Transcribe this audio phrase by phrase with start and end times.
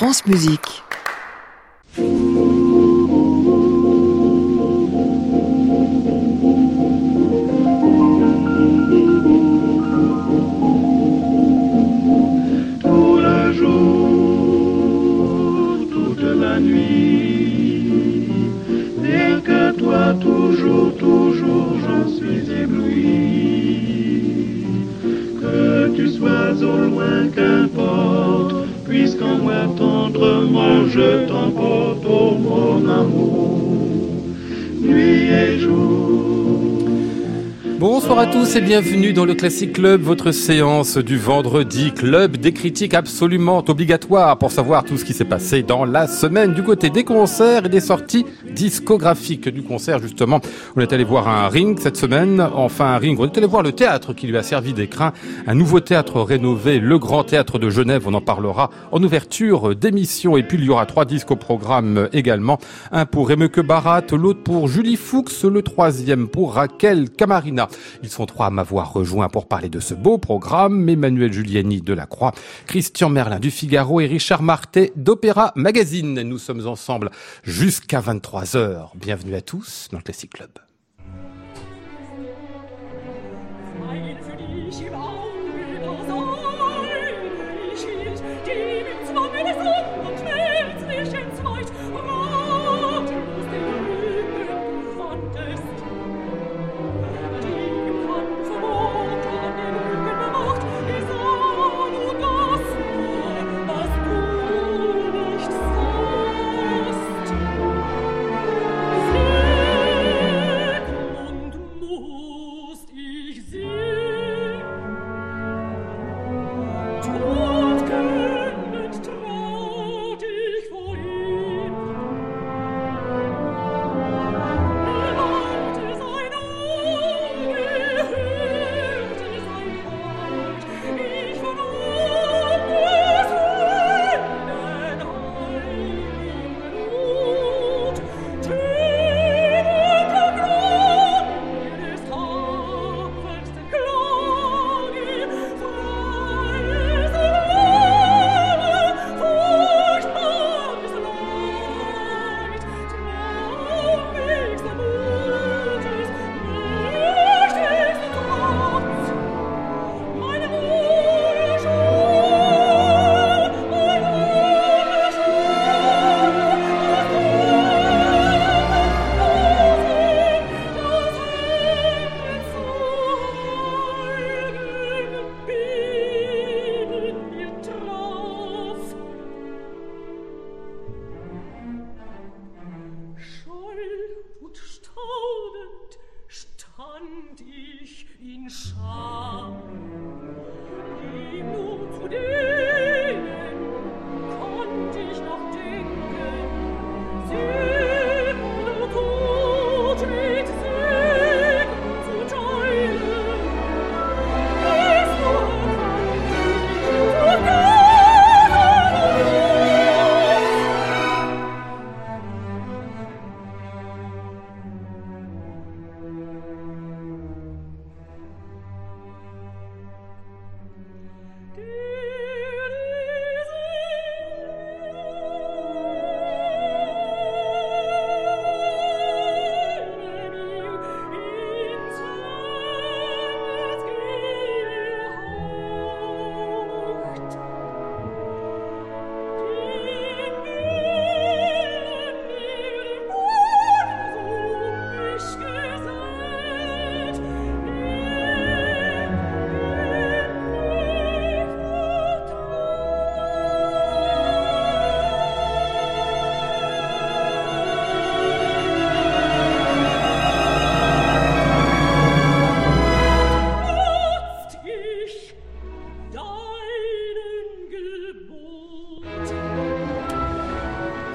[0.00, 0.82] France Musique.
[38.50, 41.92] Tous et bienvenue dans le Classic Club, votre séance du vendredi.
[41.92, 46.52] Club des critiques absolument obligatoires pour savoir tout ce qui s'est passé dans la semaine
[46.52, 50.40] du côté des concerts et des sorties discographiques du concert justement.
[50.74, 53.62] On est allé voir un ring cette semaine, enfin un ring, on est allé voir
[53.62, 55.12] le théâtre qui lui a servi d'écrin,
[55.46, 60.36] un nouveau théâtre rénové, le Grand Théâtre de Genève, on en parlera en ouverture d'émission
[60.36, 62.58] et puis il y aura trois disques au programme également,
[62.90, 67.68] un pour Remeke Barat, l'autre pour Julie Fuchs, le troisième pour Raquel Camarina.
[68.02, 70.88] Ils sont à m'avoir rejoint pour parler de ce beau programme.
[70.88, 72.32] Emmanuel Giuliani de la Croix,
[72.66, 76.22] Christian Merlin du Figaro et Richard Martet d'Opéra Magazine.
[76.22, 77.10] Nous sommes ensemble
[77.42, 78.92] jusqu'à 23 heures.
[78.94, 80.50] Bienvenue à tous dans le Classic Club.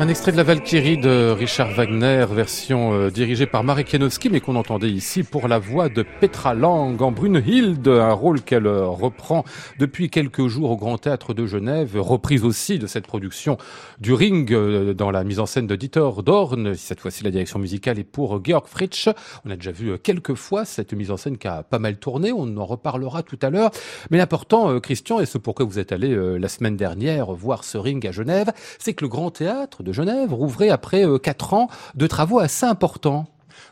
[0.05, 4.39] Un extrait de la Valkyrie de Richard Wagner, version euh, dirigée par Marek Janowski, mais
[4.39, 8.85] qu'on entendait ici pour la voix de Petra Lang en Brunhilde, un rôle qu'elle euh,
[8.85, 9.43] reprend
[9.79, 13.57] depuis quelques jours au Grand Théâtre de Genève, reprise aussi de cette production
[13.99, 16.75] du Ring euh, dans la mise en scène de Dieter Dorn.
[16.75, 19.09] Cette fois-ci, la direction musicale est pour Georg Fritsch.
[19.43, 22.31] On a déjà vu quelques fois cette mise en scène qui a pas mal tourné.
[22.31, 23.71] On en reparlera tout à l'heure.
[24.11, 28.05] Mais l'important, Christian, et c'est pourquoi vous êtes allé la semaine dernière voir ce Ring
[28.05, 32.05] à Genève, c'est que le Grand Théâtre de Genève rouvrait après euh, quatre ans de
[32.05, 33.27] travaux assez importants.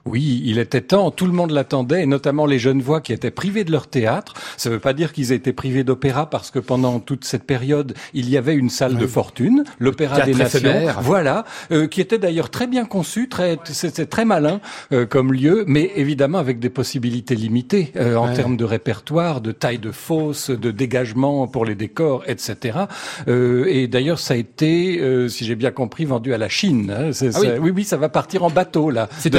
[0.06, 3.32] Oui, il était temps, tout le monde l'attendait, et notamment les jeunes voix qui étaient
[3.32, 4.34] privés de leur théâtre.
[4.58, 7.94] Ça ne veut pas dire qu'ils étaient privés d'opéra, parce que pendant toute cette période,
[8.14, 12.50] il y avait une salle de fortune, l'Opéra des Nations, voilà, euh, qui était d'ailleurs
[12.50, 14.60] très bien conçu, très, c'était très malin
[14.92, 19.52] euh, comme lieu, mais évidemment avec des possibilités limitées euh, en termes de répertoire, de
[19.52, 22.80] taille de fosse, de dégagement pour les décors, etc.
[23.28, 26.94] et d'ailleurs, ça a été, si j'ai bien compris, vendu à la Chine.
[26.96, 27.12] Hein.
[27.22, 27.48] Ah oui.
[27.60, 27.72] oui.
[27.76, 29.10] oui, ça va partir en bateau là.
[29.18, 29.30] C'est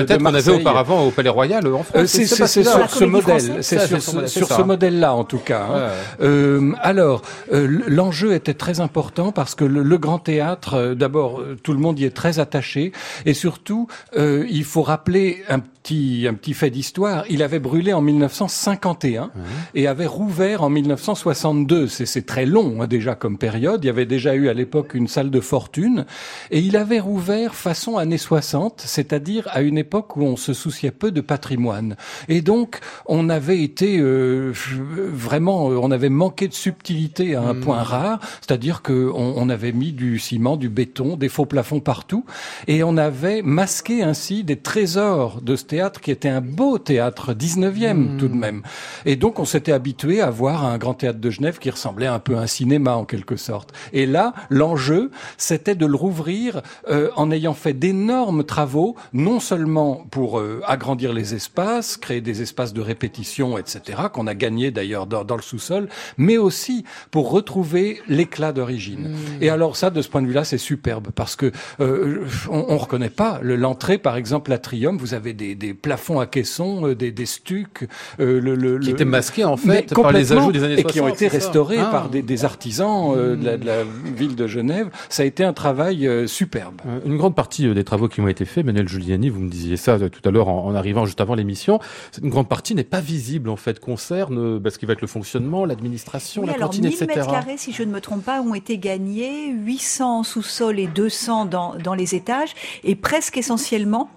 [0.42, 1.96] peut-être auparavant au Palais Royal en France.
[1.96, 5.66] Euh, c'est sur ce modèle, c'est sur, sur ce modèle-là en tout cas.
[5.70, 5.90] Hein.
[6.20, 7.22] Euh, alors,
[7.52, 11.72] euh, l'enjeu était très important parce que le, le Grand Théâtre, euh, d'abord, euh, tout
[11.72, 12.92] le monde y est très attaché,
[13.26, 17.24] et surtout, il faut rappeler un petit, un petit fait d'histoire.
[17.28, 19.30] Il avait brûlé en 1951
[19.74, 21.88] et avait rouvert en 1962.
[21.88, 23.84] C'est très long hein, déjà comme période.
[23.84, 26.06] Il y avait déjà eu à l'époque une salle de fortune
[26.50, 30.90] et il avait rouvert façon années 60, c'est-à-dire à une époque où on se souciait
[30.90, 31.96] peu de patrimoine.
[32.28, 37.60] Et donc on avait été euh, vraiment, on avait manqué de subtilité à un hmm.
[37.60, 41.80] point rare, c'est-à-dire que on, on avait mis du ciment, du béton, des faux plafonds
[41.80, 42.24] partout
[42.68, 47.94] et on avait masqué ainsi des trésors de théâtre qui était un beau théâtre 19e
[47.94, 48.16] hmm.
[48.16, 48.62] tout de même.
[49.06, 52.20] Et donc on s'était habitué à voir un grand théâtre de Genève qui ressemblait un
[52.20, 53.72] peu à un cinéma en quelque sorte.
[53.92, 60.06] Et là, l'enjeu, c'était de le rouvrir euh, en ayant fait d'énormes travaux, non seulement
[60.12, 65.08] pour euh, agrandir les espaces, créer des espaces de répétition, etc., qu'on a gagné d'ailleurs
[65.08, 65.88] dans, dans, le sous-sol,
[66.18, 69.08] mais aussi pour retrouver l'éclat d'origine.
[69.08, 69.42] Hmm.
[69.42, 71.50] Et alors ça, de ce point de vue-là, c'est superbe parce que
[71.80, 74.96] euh, on, on reconnaît pas l'entrée, par exemple, l'Atrium.
[74.98, 77.88] Vous avez des, des plafonds à caissons, euh, des, des stucs,
[78.20, 80.92] euh, le, le, qui étaient masqués en fait par les ajouts des années 60 et
[80.92, 81.90] qui ont été restaurés ah.
[81.90, 83.84] par des, des artisans euh, de, la, de, la,
[84.16, 84.90] ville de Genève.
[85.08, 86.80] Ça a été un travail superbe.
[87.06, 89.98] Une grande partie des travaux qui ont été faits, Manuel Giuliani, vous me disiez ça
[90.10, 91.78] tout à l'heure en, en, arrivant juste avant l'émission,
[92.22, 95.06] une grande partie n'est pas visible en fait, concerne bah, ce qui va être le
[95.06, 97.06] fonctionnement, l'administration, oui, la alors, cantine, 1000 etc.
[97.06, 101.46] mètres carrés, si je ne me trompe pas, ont été gagnés, 800 sous-sol et 200
[101.46, 104.10] dans, dans les étages, et presque essentiellement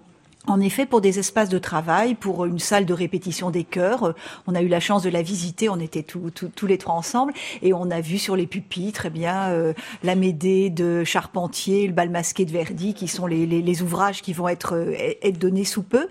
[0.47, 4.15] en effet, pour des espaces de travail, pour une salle de répétition des chœurs,
[4.47, 7.73] on a eu la chance de la visiter, on était tous les trois ensemble, et
[7.73, 9.73] on a vu sur les pupitres, eh bien, euh,
[10.03, 14.21] la Médée de Charpentier, le bal masqué de Verdi, qui sont les, les, les ouvrages
[14.21, 16.07] qui vont être, euh, être donnés sous peu.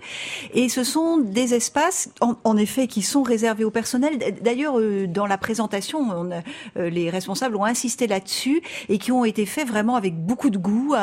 [0.53, 4.19] Et ce sont des espaces, en, en effet, qui sont réservés au personnel.
[4.41, 6.29] D'ailleurs, euh, dans la présentation, on
[6.77, 10.57] euh, les responsables ont insisté là-dessus, et qui ont été faits vraiment avec beaucoup de
[10.57, 10.95] goût,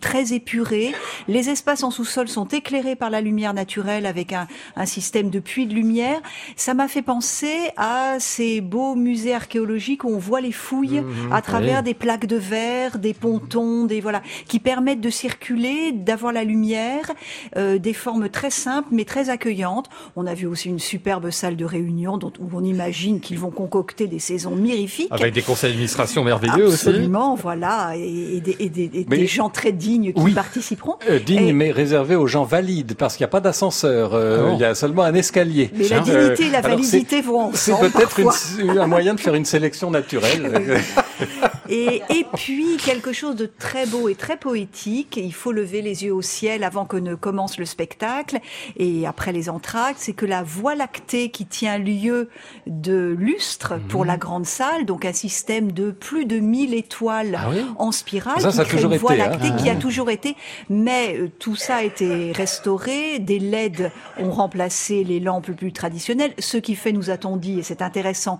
[0.00, 0.92] très épurés.
[1.28, 4.46] Les espaces en sous-sol sont sont éclairés par la lumière naturelle avec un,
[4.76, 6.20] un système de puits de lumière.
[6.56, 11.32] Ça m'a fait penser à ces beaux musées archéologiques où on voit les fouilles mmh,
[11.32, 11.84] à travers oui.
[11.84, 17.10] des plaques de verre, des pontons, des voilà, qui permettent de circuler, d'avoir la lumière,
[17.56, 19.88] euh, des formes très simples mais très accueillantes.
[20.16, 23.50] On a vu aussi une superbe salle de réunion dont où on imagine qu'ils vont
[23.50, 25.08] concocter des saisons mirifiques.
[25.10, 26.88] Avec des conseils d'administration merveilleux aussi.
[26.88, 30.96] Absolument, voilà, et, et, des, et des, et des gens très dignes qui oui, participeront.
[31.08, 34.14] Euh, dignes mais réservés aux gens valides parce qu'il n'y a pas d'ascenseur.
[34.14, 34.52] Euh, ah.
[34.54, 35.70] Il y a seulement un escalier.
[35.74, 37.90] Mais la dignité et la validité vont ensemble.
[37.92, 40.80] C'est peut-être un moyen de faire une sélection naturelle.
[41.68, 45.16] et, et puis quelque chose de très beau et très poétique.
[45.16, 48.38] Il faut lever les yeux au ciel avant que ne commence le spectacle
[48.76, 52.28] et après les entractes, c'est que la Voie lactée qui tient lieu
[52.66, 53.88] de lustre mmh.
[53.88, 57.92] pour la grande salle, donc un système de plus de 1000 étoiles ah oui en
[57.92, 59.56] spirale, ça, une Voie été, lactée hein.
[59.56, 60.36] qui a toujours été,
[60.68, 66.34] mais euh, tout ça a été restauré, des LED ont remplacé les lampes plus traditionnelles,
[66.38, 68.38] ce qui fait, nous a-t-on dit, et c'est intéressant,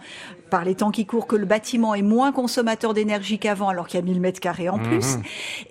[0.55, 3.99] par les temps qui courent, que le bâtiment est moins consommateur d'énergie qu'avant, alors qu'il
[3.99, 5.17] y a 1000 mètres carrés en plus.
[5.17, 5.23] Mmh.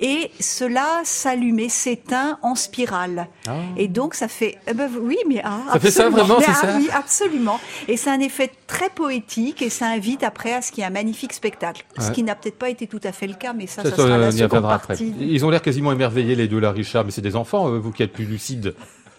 [0.01, 3.29] Et cela s'allume et s'éteint en spirale.
[3.47, 3.53] Ah.
[3.77, 6.53] Et donc, ça fait, eh ben, oui, mais ah, ça fait ça vraiment, c'est ah,
[6.53, 7.61] ça Oui, absolument.
[7.87, 10.89] Et c'est un effet très poétique et ça invite après à ce qu'il y ait
[10.89, 11.85] un magnifique spectacle.
[11.97, 12.03] Ouais.
[12.03, 13.95] Ce qui n'a peut-être pas été tout à fait le cas, mais ça, ça, ça
[13.95, 14.91] sera la seconde partie.
[14.91, 15.05] Après.
[15.05, 18.03] Ils ont l'air quasiment émerveillés les deux là, Richard, mais c'est des enfants, vous qui
[18.03, 18.75] êtes plus lucides.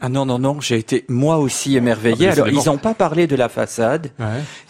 [0.06, 2.28] Ah non, non, non, j'ai été moi aussi émerveillé.
[2.28, 4.10] Ah, Alors, ils n'ont pas parlé de la façade,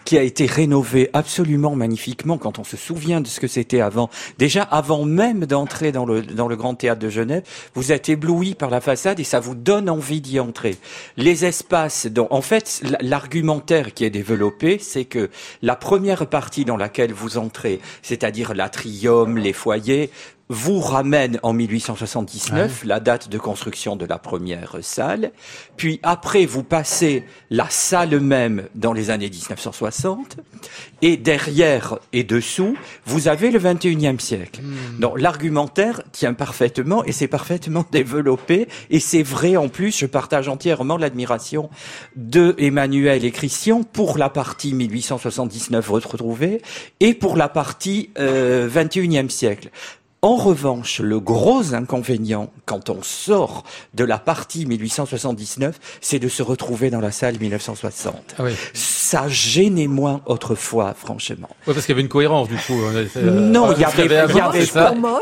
[0.04, 4.10] qui a été rénovée absolument magnifiquement quand on se souvient de ce que c'était avant.
[4.38, 7.42] Déjà, avant même d'entrer dans le, dans le Grand Théâtre de Genève,
[7.74, 10.76] vous êtes ébloui par la façade et ça vous donne envie d'y entrer.
[11.16, 15.30] Les espaces, dont, en fait, l'argumentaire qui est développé, c'est que
[15.62, 20.10] la première partie dans laquelle vous entrez, c'est-à-dire l'atrium, les foyers,
[20.48, 25.32] vous ramène en 1879, la date de construction de la première salle,
[25.76, 30.36] puis après vous passez la salle même dans les années 1960,
[31.00, 34.60] et derrière et dessous, vous avez le 21e siècle.
[34.62, 35.00] Hmm.
[35.00, 40.48] Donc l'argumentaire tient parfaitement, et c'est parfaitement développé, et c'est vrai en plus, je partage
[40.48, 41.70] entièrement l'admiration
[42.16, 46.60] de Emmanuel et Christian pour la partie 1879 retrouvée,
[47.00, 49.70] et pour la partie euh, 21e siècle.
[50.24, 53.62] En revanche, le gros inconvénient quand on sort
[53.92, 58.36] de la partie 1879, c'est de se retrouver dans la salle 1960.
[58.38, 61.50] Ah Ça gênait moins autrefois, franchement.
[61.66, 62.72] Oui, parce qu'il y avait une cohérence du coup.
[63.22, 64.06] Non, il y avait,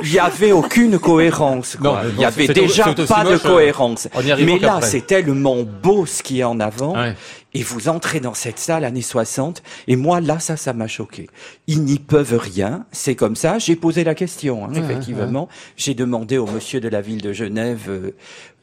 [0.02, 1.76] il y avait, aucune cohérence.
[2.14, 4.06] il y avait déjà pas de euh, cohérence.
[4.38, 6.94] Mais là, c'est tellement beau ce qui est en avant.
[7.54, 11.28] Et vous entrez dans cette salle années 60, et moi là, ça, ça m'a choqué.
[11.66, 13.58] Ils n'y peuvent rien, c'est comme ça.
[13.58, 15.48] J'ai posé la question, hein, effectivement.
[15.76, 18.12] J'ai demandé au monsieur de la ville de Genève euh,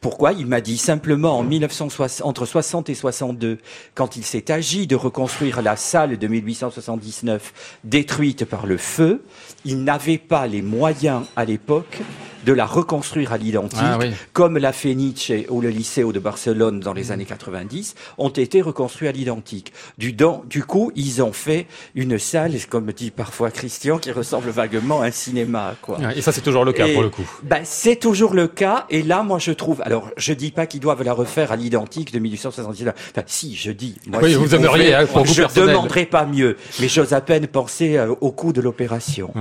[0.00, 0.32] pourquoi?
[0.32, 3.58] Il m'a dit simplement en 1960, entre 60 et 62,
[3.94, 9.22] quand il s'est agi de reconstruire la salle de 1879 détruite par le feu,
[9.64, 12.00] il n'avait pas les moyens à l'époque
[12.44, 13.98] de la reconstruire à l'identique, ah
[14.32, 19.08] comme la Fenice ou le Lycée de Barcelone dans les années 90 ont été reconstruits
[19.08, 19.72] à l'identique.
[19.98, 25.02] Du, du coup, ils ont fait une salle, comme dit parfois Christian, qui ressemble vaguement
[25.02, 25.74] à un cinéma.
[25.82, 25.98] Quoi.
[26.16, 27.28] Et ça, c'est toujours le cas pour le coup.
[27.42, 28.86] Ben, c'est toujours le cas.
[28.90, 29.82] Et là, moi, je trouve.
[29.90, 32.94] Alors, je dis pas qu'ils doivent la refaire à l'identique de 1879.
[33.10, 33.96] Enfin, si, je dis.
[34.06, 37.48] Moi, oui, vous aimeriez, hein, pour Je ne demanderai pas mieux, mais j'ose à peine
[37.48, 39.32] penser euh, au coût de l'opération.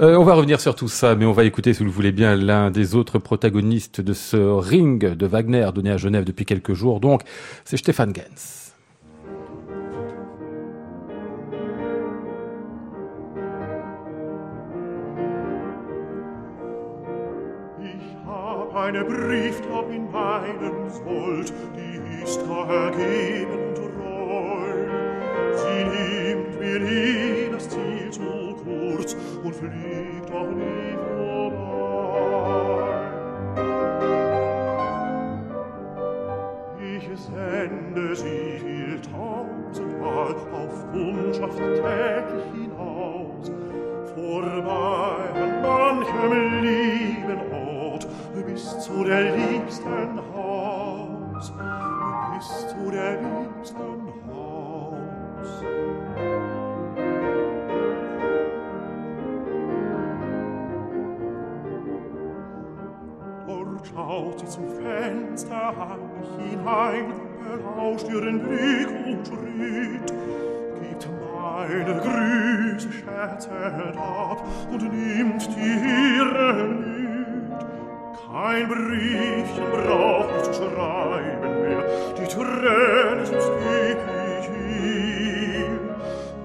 [0.00, 2.12] Euh, on va revenir sur tout ça, mais on va écouter, si vous le voulez
[2.12, 6.72] bien, l'un des autres protagonistes de ce ring de Wagner donné à Genève depuis quelques
[6.72, 7.00] jours.
[7.00, 7.20] Donc,
[7.66, 8.63] c'est Stéphane Gens.
[18.84, 24.72] meine Brieftab in meinen Sold, die ist ergeben treu.
[25.56, 31.64] Sie nimmt mir nie das Ziel zu kurz und fliegt auch nie vorbei.
[36.94, 43.50] Ich sende sie viel tausendmal auf Kundschaft täglich hinaus,
[44.14, 47.53] vorbei an manchem lieben
[48.54, 51.52] Bis zu der liebsten Haus,
[52.32, 55.64] bis zu der liebsten Haus.
[63.48, 65.98] Dort schaut sie zum Fenster
[66.38, 70.14] hinein, belauscht ihren Blick und schritt,
[70.80, 71.08] gibt
[71.42, 76.93] meine Grüße scherzend ab und nimmt die ihren
[78.34, 81.84] Ein Briefchen brauch ich zu schreiben mehr,
[82.18, 83.98] die Tränen sind geb
[84.40, 84.48] ich
[85.62, 85.78] ihm.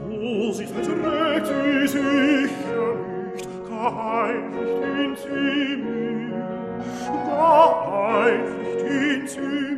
[0.07, 2.93] O, sie verträgt sie sicher
[3.33, 6.79] nicht, kein Licht in sie mir,
[7.25, 9.68] gar ein Licht in sie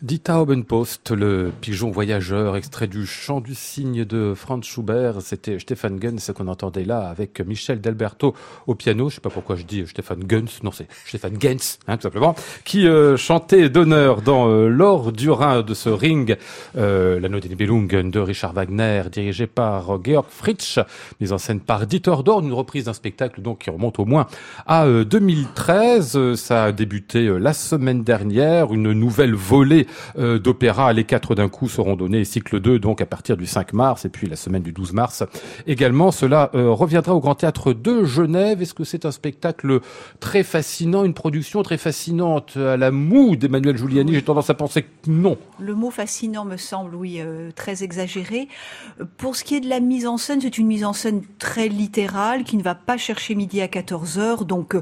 [0.00, 5.20] Die Taubenpost, le pigeon voyageur, extrait du chant du cygne de Franz Schubert.
[5.22, 8.32] C'était Stefan Guns, qu'on entendait là, avec Michel Delberto
[8.68, 9.08] au piano.
[9.08, 10.60] Je sais pas pourquoi je dis Stefan Guns.
[10.62, 12.36] Non, c'est Stefan Gens, hein, tout simplement.
[12.64, 16.36] Qui euh, chantait d'honneur dans euh, l'or du Rhin de ce ring,
[16.76, 20.78] euh, la Note Nibelungen de Richard Wagner, dirigé par euh, Georg Fritsch,
[21.20, 24.28] mise en scène par Dieter Dorn, une reprise d'un spectacle donc qui remonte au moins
[24.64, 26.36] à 2013.
[26.36, 29.87] Ça a débuté la semaine dernière, une nouvelle volée
[30.18, 30.92] euh, d'opéra.
[30.92, 34.08] Les quatre d'un coup seront donnés, cycle 2, donc à partir du 5 mars, et
[34.08, 35.24] puis la semaine du 12 mars
[35.66, 36.10] également.
[36.10, 38.62] Cela euh, reviendra au Grand Théâtre de Genève.
[38.62, 39.80] Est-ce que c'est un spectacle
[40.20, 44.14] très fascinant, une production très fascinante à la moue d'Emmanuel Giuliani?
[44.14, 45.36] J'ai tendance à penser que non.
[45.58, 48.48] Le mot fascinant me semble, oui, euh, très exagéré.
[49.16, 51.68] Pour ce qui est de la mise en scène, c'est une mise en scène très
[51.68, 54.76] littérale qui ne va pas chercher midi à 14 heures, donc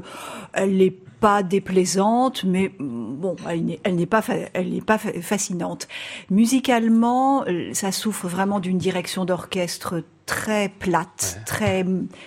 [0.53, 5.87] elle est pas déplaisante, mais mm, bon, elle n'est pas, elle n'est pas fascinante.
[6.29, 11.85] Musicalement, euh, ça souffre vraiment d'une direction d'orchestre très plate, très,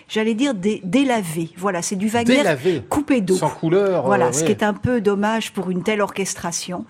[0.08, 1.50] j'allais dire dé, délavé.
[1.56, 2.42] Voilà, c'est du Wagner
[2.88, 3.36] coupé d'eau.
[3.36, 4.06] Sans couleur.
[4.06, 6.86] Voilà, ce qui est un peu dommage pour une telle orchestration.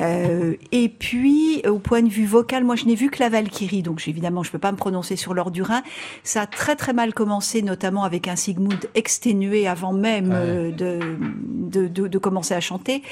[0.00, 3.82] Euh, et puis, au point de vue vocal, moi, je n'ai vu que la Valkyrie,
[3.82, 5.82] donc évidemment, je peux pas me prononcer sur l'or du Rhin.
[6.24, 10.98] Ça a très très mal commencé, notamment avec un Sigmund exténué avant même euh, de,
[11.20, 13.02] de, de, de, commencer à chanter.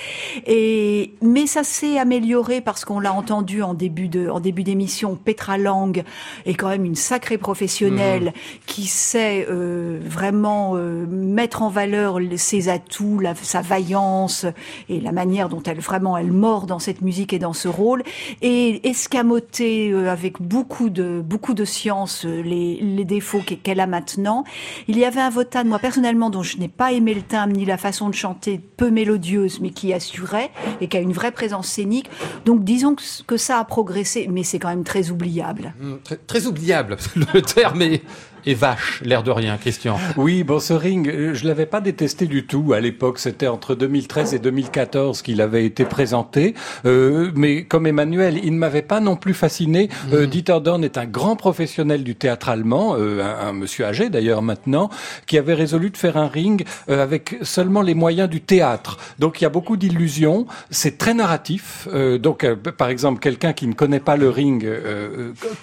[0.46, 5.16] Et mais ça s'est amélioré parce qu'on l'a entendu en début de en début d'émission.
[5.16, 6.02] Petra Lang
[6.46, 8.58] est quand même une sacrée professionnel mmh.
[8.66, 14.46] qui sait euh, vraiment euh, mettre en valeur ses atouts, sa vaillance
[14.88, 18.02] et la manière dont elle vraiment elle mord dans cette musique et dans ce rôle
[18.42, 24.44] et escamoter euh, avec beaucoup de beaucoup de science les, les défauts qu'elle a maintenant.
[24.88, 27.64] Il y avait un Votan, moi personnellement, dont je n'ai pas aimé le timbre ni
[27.64, 30.50] la façon de chanter, peu mélodieuse, mais qui assurait
[30.80, 32.10] et qui a une vraie présence scénique.
[32.44, 35.74] Donc disons que, ça a progressé, mais c'est quand même très oubliable.
[35.80, 36.96] Mmh, très, très oubliable.
[37.32, 38.02] Le terme est,
[38.46, 39.98] et vache, l'air de rien, Christian.
[40.16, 43.18] Oui, bon, ce ring, euh, je l'avais pas détesté du tout à l'époque.
[43.18, 46.54] C'était entre 2013 et 2014 qu'il avait été présenté.
[46.84, 49.88] Euh, mais comme Emmanuel, il ne m'avait pas non plus fasciné.
[50.12, 50.30] Euh, mm.
[50.30, 54.42] Dieter Dorn est un grand professionnel du théâtre allemand, euh, un, un, monsieur âgé d'ailleurs
[54.42, 54.90] maintenant,
[55.26, 58.98] qui avait résolu de faire un ring euh, avec seulement les moyens du théâtre.
[59.18, 60.46] Donc il y a beaucoup d'illusions.
[60.70, 61.88] C'est très narratif.
[62.20, 64.66] donc par exemple, quelqu'un qui ne connaît pas le ring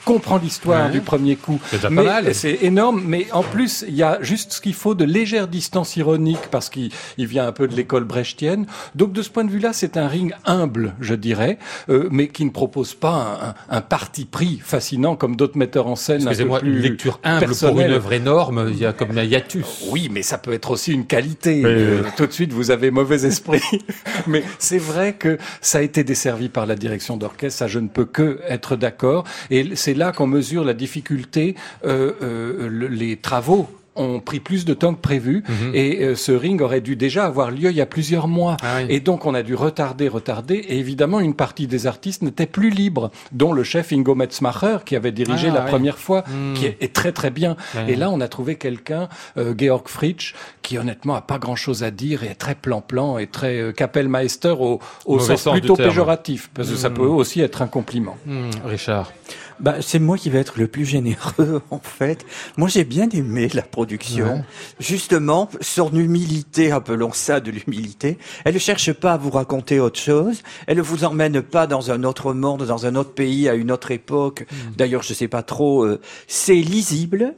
[0.05, 1.59] comprend l'histoire du premier coup.
[1.69, 2.33] C'est pas mal.
[2.33, 5.97] C'est énorme, mais en plus, il y a juste ce qu'il faut de légère distance
[5.97, 8.65] ironique parce qu'il vient un peu de l'école brechtienne.
[8.95, 11.57] Donc de ce point de vue-là, c'est un ring humble, je dirais,
[11.89, 15.97] euh, mais qui ne propose pas un, un, parti pris fascinant comme d'autres metteurs en
[15.97, 19.17] scène un peu plus une lecture humble pour une œuvre énorme, il y a comme
[19.17, 19.87] un hiatus.
[19.89, 21.61] Oui, mais ça peut être aussi une qualité.
[21.65, 23.61] Euh, tout de suite, vous avez mauvais esprit.
[24.27, 27.89] mais c'est vrai que ça a été desservi par la direction d'orchestre, ça je ne
[27.89, 29.25] peux que être d'accord.
[29.49, 31.55] Et c'est là qu'on mesure la difficulté
[31.85, 35.71] euh, euh les travaux ont pris plus de temps que prévu mhm.
[35.73, 38.57] et euh, ce ring aurait dû déjà avoir lieu il y a plusieurs mois.
[38.63, 42.45] Ah et donc on a dû retarder, retarder et évidemment une partie des artistes n'était
[42.45, 46.53] plus libre, dont le chef Ingo Metzmacher qui avait dirigé ah la première fois, hmm.
[46.53, 47.55] qui est, très très bien.
[47.87, 51.83] Et là on a trouvé quelqu'un, euh, Georg Fritsch, qui honnêtement a pas grand chose
[51.83, 56.49] à dire et est très plan-plan et très euh, Kapellmeister au, au sens, plutôt péjoratif,
[56.53, 56.93] parce que ça hmm.
[56.93, 58.17] peut aussi être un compliment.
[58.25, 58.49] Hmm.
[58.65, 59.11] Richard
[59.59, 62.25] bah, c'est moi qui vais être le plus généreux en fait.
[62.57, 64.43] Moi j'ai bien aimé la production.
[64.79, 69.99] Justement, son humilité, appelons ça de l'humilité, elle ne cherche pas à vous raconter autre
[69.99, 70.41] chose.
[70.67, 73.71] Elle ne vous emmène pas dans un autre monde, dans un autre pays, à une
[73.71, 74.45] autre époque.
[74.51, 74.71] Hmm.
[74.77, 75.83] D'ailleurs, je sais pas trop.
[75.83, 77.33] Euh, c'est lisible,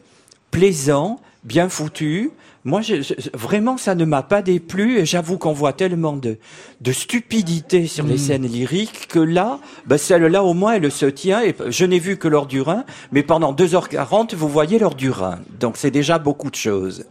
[0.52, 2.32] plaisant, bien foutu.
[2.65, 2.95] Moi, je,
[3.34, 4.99] vraiment, ça ne m'a pas déplu.
[4.99, 6.38] Et j'avoue qu'on voit tellement de,
[6.82, 8.17] de stupidité sur les hmm.
[8.17, 11.41] scènes lyriques que là, bah, celle-là, au moins, elle se tient.
[11.41, 15.10] Et je n'ai vu que l'or du Rhin, mais pendant 2h40, vous voyez l'or du
[15.10, 15.39] Rhin.
[15.60, 17.06] Donc, c'est déjà beaucoup de choses.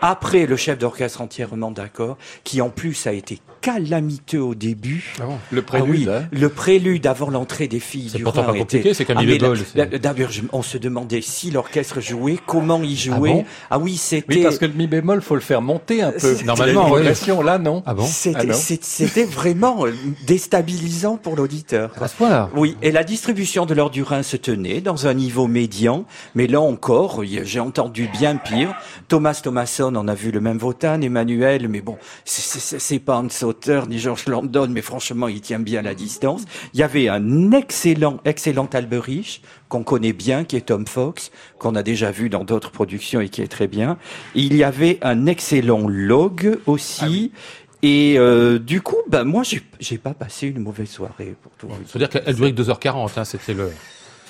[0.00, 5.14] Après, le chef d'orchestre entièrement d'accord, qui en plus a été calamiteux au début.
[5.20, 6.08] Ah le prélude.
[6.08, 9.98] Ah oui, le prélude avant l'entrée des filles du pourtant pas compliqué, c'est comme ah,
[9.98, 13.44] D'abord, on se demandait si l'orchestre jouait, comment il jouait.
[13.70, 14.36] Ah, oui, c'était.
[14.36, 16.36] Oui, parce que le mi bémol, faut le faire monter un peu.
[16.44, 17.02] Normalement, oui.
[17.44, 17.82] là, non.
[17.86, 19.92] Ah bon C'était vraiment euh,
[20.26, 21.90] déstabilisant pour l'auditeur.
[22.00, 22.50] À ce point-là.
[22.54, 26.46] Oui, et la distribution de l'or du Rhin se tenait dans un niveau médian, mais
[26.46, 28.74] là encore, j'ai entendu bien pire.
[29.08, 33.86] Thomas Thomasson en a vu le même Votan, Emmanuel, mais bon, c'est pas un auteur
[33.88, 36.44] ni George Landon, mais franchement, il tient bien la distance.
[36.74, 41.74] Il y avait un excellent, excellent Alberich qu'on connaît bien, qui est Tom Fox, qu'on
[41.74, 43.98] a déjà vu dans d'autres productions et qui est très bien.
[44.34, 47.32] Il y avait un excellent Log aussi.
[47.34, 47.38] Ah
[47.82, 49.42] Et euh, du coup, bah moi,
[49.80, 51.68] j'ai pas passé une mauvaise soirée pour tout.
[51.86, 53.70] C'est-à-dire qu'elle durait que 2h40, hein, c'était le.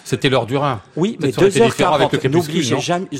[0.07, 0.81] C'était l'heure du Rhin.
[0.95, 2.29] Oui, mais 2h40.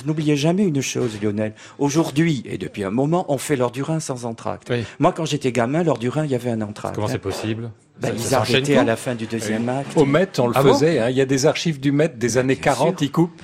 [0.07, 1.53] N'oubliez jamais, une chose, Lionel.
[1.81, 4.73] Aujourd'hui, et depuis un moment, on fait l'heure du Rhin sans entracte.
[5.01, 6.95] Moi, quand j'étais gamin, l'heure du Rhin, il y avait un entracte.
[6.95, 9.97] Comment c'est possible bah, ils arrêtaient à la fin du deuxième acte.
[9.97, 10.99] Au Met, on le ah faisait.
[10.99, 11.09] Hein.
[11.09, 13.41] Il y a des archives du Met des années 40, ils coupent.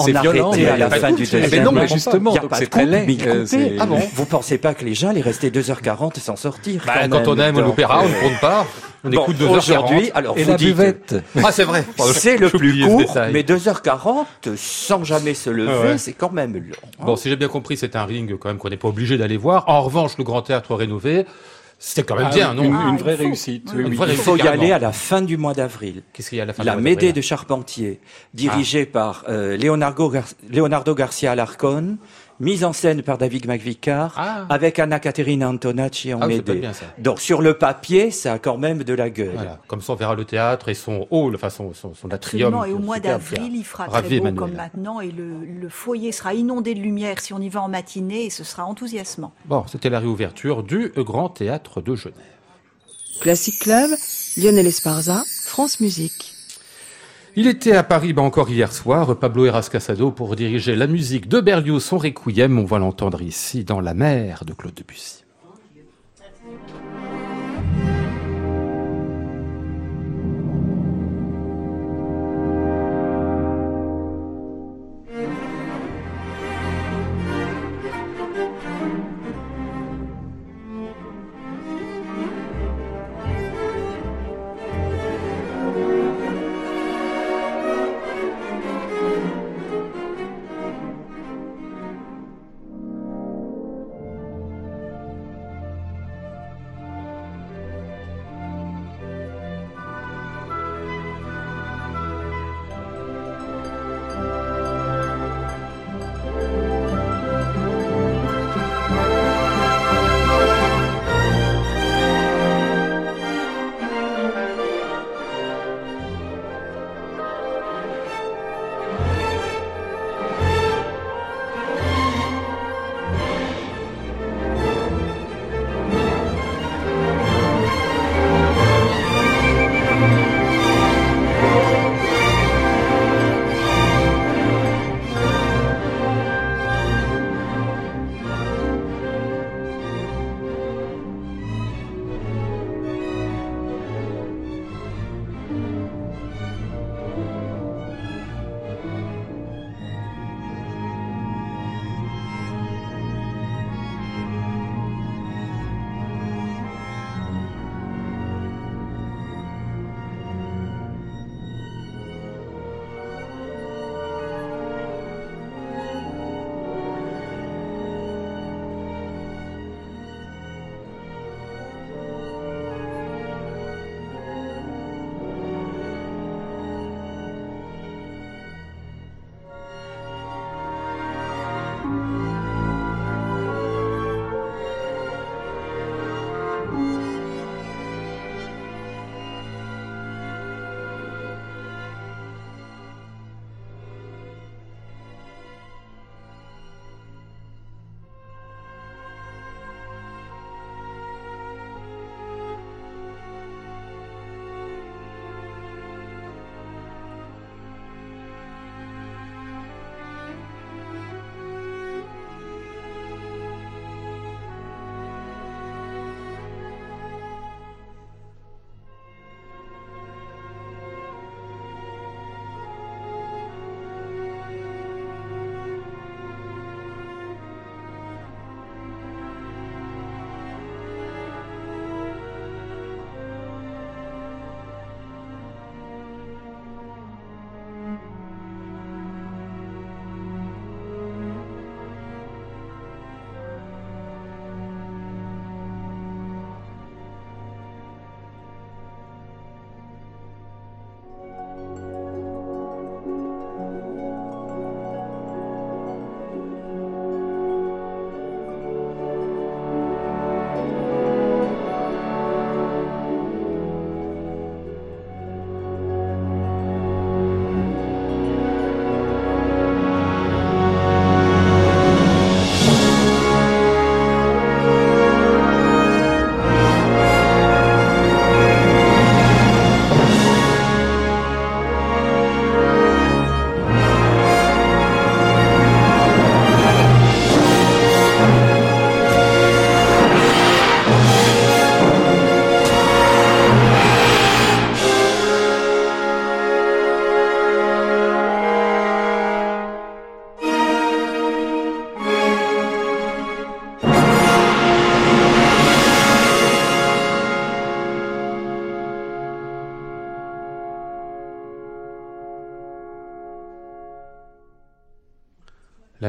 [0.00, 0.52] C'est violent.
[0.52, 1.50] à la fin du deuxième.
[1.50, 3.06] Mais non, mais justement, c'est très laid.
[3.26, 7.08] Euh, ah bon Vous pensez pas que les gens allaient rester 2h40 sans sortir bah,
[7.08, 8.66] Quand on aime l'opéra, on ne compte pas.
[9.06, 9.56] On écoute 2h40.
[9.58, 11.16] Aujourd'hui, alors, et la buvette.
[11.42, 11.84] Ah, c'est vrai.
[12.14, 14.24] C'est le plus court, mais 2h40
[14.56, 16.60] sans jamais se lever, c'est quand même long.
[17.00, 17.04] Hein.
[17.04, 19.36] Bon, si j'ai bien compris, c'est un ring quand même qu'on n'est pas obligé d'aller
[19.36, 19.64] voir.
[19.68, 21.26] En revanche, le Grand Théâtre rénové,
[21.86, 23.70] c'était quand même ah bien, non une, une, vraie réussite.
[23.76, 26.02] il faut y aller à la fin du mois d'avril.
[26.14, 28.00] Qu'est-ce qu'il y a à la fin La Médée de Charpentier,
[28.32, 28.92] dirigée ah.
[28.92, 30.10] par euh, Leonardo,
[30.50, 31.98] Leonardo Garcia Alarcón,
[32.44, 34.46] mise en scène par David McVicar, ah.
[34.48, 36.62] avec Anna Caterina Antonacci en ah, Médée.
[36.98, 39.58] Donc sur le papier, ça a quand même de la gueule.
[39.66, 42.54] Comme ça, on verra le théâtre et son hall, enfin son, son, son atrium.
[42.66, 46.34] et au mois d'avril, il fera très beau comme maintenant, et le, le, foyer sera
[46.34, 49.32] inondé de lumière si on y va en matinée, et ce sera enthousiasmant.
[49.46, 52.18] Bon, c'était la réouverture du Grand Théâtre de Genève.
[53.20, 53.90] Classic Club,
[54.36, 56.33] Lionel Esparza, France Musique.
[57.36, 61.28] Il était à Paris bah, encore hier soir, Pablo Eras Casado, pour diriger la musique
[61.28, 62.60] de Berlioz, son requiem.
[62.60, 65.23] On va l'entendre ici dans La mer de Claude Debussy.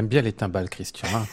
[0.06, 1.08] Bien les timbales, Christian.
[1.14, 1.26] Hein,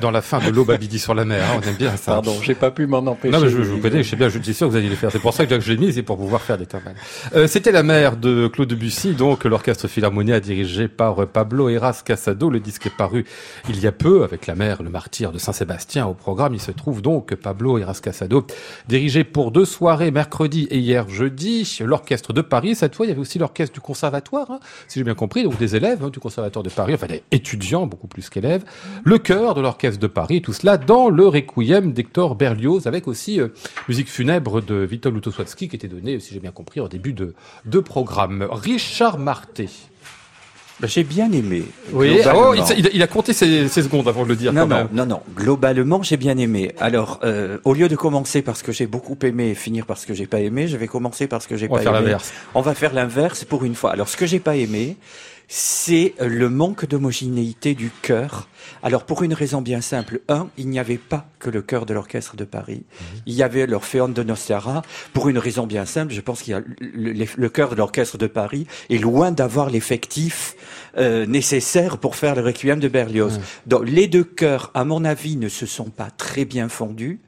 [0.00, 2.12] dans, la fin de l'aube Abidi sur la mer, hein, on aime bien ça.
[2.12, 3.32] Pardon, j'ai pas pu m'en empêcher.
[3.32, 4.96] Non, mais je, vous connais, je sais bien, je suis sûr que vous alliez les
[4.96, 5.10] faire.
[5.10, 6.96] C'est pour ça que je l'ai mis, c'est pour pouvoir faire des timbales.
[7.34, 12.50] Euh, C'était la mer de Claude Debussy, donc l'orchestre philharmonien dirigé par Pablo Eras Casado.
[12.50, 13.24] Le disque est paru
[13.68, 16.54] il y a peu avec la mer, le martyr de Saint-Sébastien au programme.
[16.54, 18.46] Il se trouve donc Pablo Eras Casado,
[18.88, 22.74] dirigé pour deux soirées, mercredi et hier jeudi, l'orchestre de Paris.
[22.74, 25.58] Cette fois, il y avait aussi l'orchestre du conservatoire, hein, si j'ai bien compris, donc
[25.58, 28.64] des élèves hein, du conservatoire de Paris, enfin des étudiants beaucoup plus qu'élèves,
[29.04, 33.40] le chœur de l'orchestre de Paris, tout cela dans le requiem d'Hector Berlioz, avec aussi
[33.40, 33.48] euh,
[33.88, 37.34] musique funèbre de Witold Lutosławski qui était donnée, si j'ai bien compris, au début de,
[37.64, 38.46] de programme.
[38.50, 39.68] Richard Marté.
[40.80, 41.64] Ben, j'ai bien aimé.
[41.92, 42.54] Oui, oh,
[42.92, 44.52] il, a compté ses, secondes avant de le dire.
[44.52, 45.20] Non, non, non, non.
[45.34, 46.72] Globalement, j'ai bien aimé.
[46.78, 50.14] Alors, euh, au lieu de commencer parce que j'ai beaucoup aimé et finir parce que
[50.14, 51.88] j'ai pas aimé, je vais commencer parce que j'ai pas aimé.
[51.88, 52.32] On va faire l'inverse.
[52.54, 53.90] On va faire l'inverse pour une fois.
[53.90, 54.96] Alors, ce que j'ai pas aimé,
[55.48, 58.48] c'est le manque d'homogénéité du chœur.
[58.82, 61.94] Alors pour une raison bien simple, un, il n'y avait pas que le chœur de
[61.94, 62.84] l'orchestre de Paris.
[62.84, 63.20] Mhm.
[63.26, 64.82] Il y avait l'Orphéon de Nostara.
[65.14, 68.26] Pour une raison bien simple, je pense qu'il y a le, chœur de l'orchestre de
[68.26, 70.54] Paris est loin d'avoir l'effectif
[70.98, 73.40] euh, nécessaire pour faire le requiem de Berlioz.
[73.66, 77.20] Donc les deux chœurs, à mon avis, ne se sont pas très bien fondus.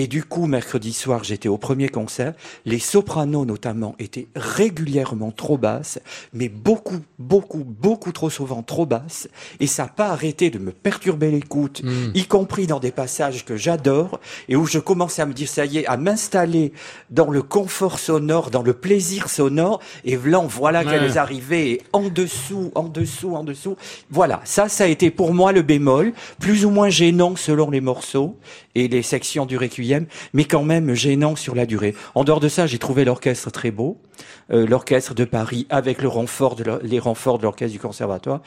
[0.00, 2.32] Et du coup, mercredi soir, j'étais au premier concert.
[2.64, 5.98] Les sopranos, notamment, étaient régulièrement trop basses,
[6.32, 9.28] mais beaucoup, beaucoup, beaucoup trop souvent trop basses.
[9.58, 12.12] Et ça n'a pas arrêté de me perturber l'écoute, hmm.
[12.14, 15.64] y compris dans des passages que j'adore et où je commençais à me dire, ça
[15.64, 16.72] y est, à m'installer
[17.10, 19.80] dans le confort sonore, dans le plaisir sonore.
[20.04, 23.76] Et là, voilà qu'elle est arrivée en dessous, en dessous, en dessous.
[24.12, 24.42] Voilà.
[24.44, 28.36] Ça, ça a été pour moi le bémol, plus ou moins gênant selon les morceaux
[28.78, 31.94] et les sections du requiem mais quand même gênant sur la durée.
[32.14, 33.98] En dehors de ça, j'ai trouvé l'orchestre très beau,
[34.50, 38.40] euh, l'orchestre de Paris avec le renfort de les renforts de l'orchestre du conservatoire.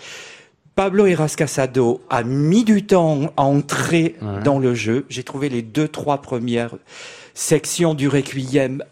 [0.75, 4.15] Pablo Eras Casado a mis du temps à entrer
[4.45, 5.05] dans le jeu.
[5.09, 6.75] J'ai trouvé les deux, trois premières
[7.33, 8.83] sections du requiem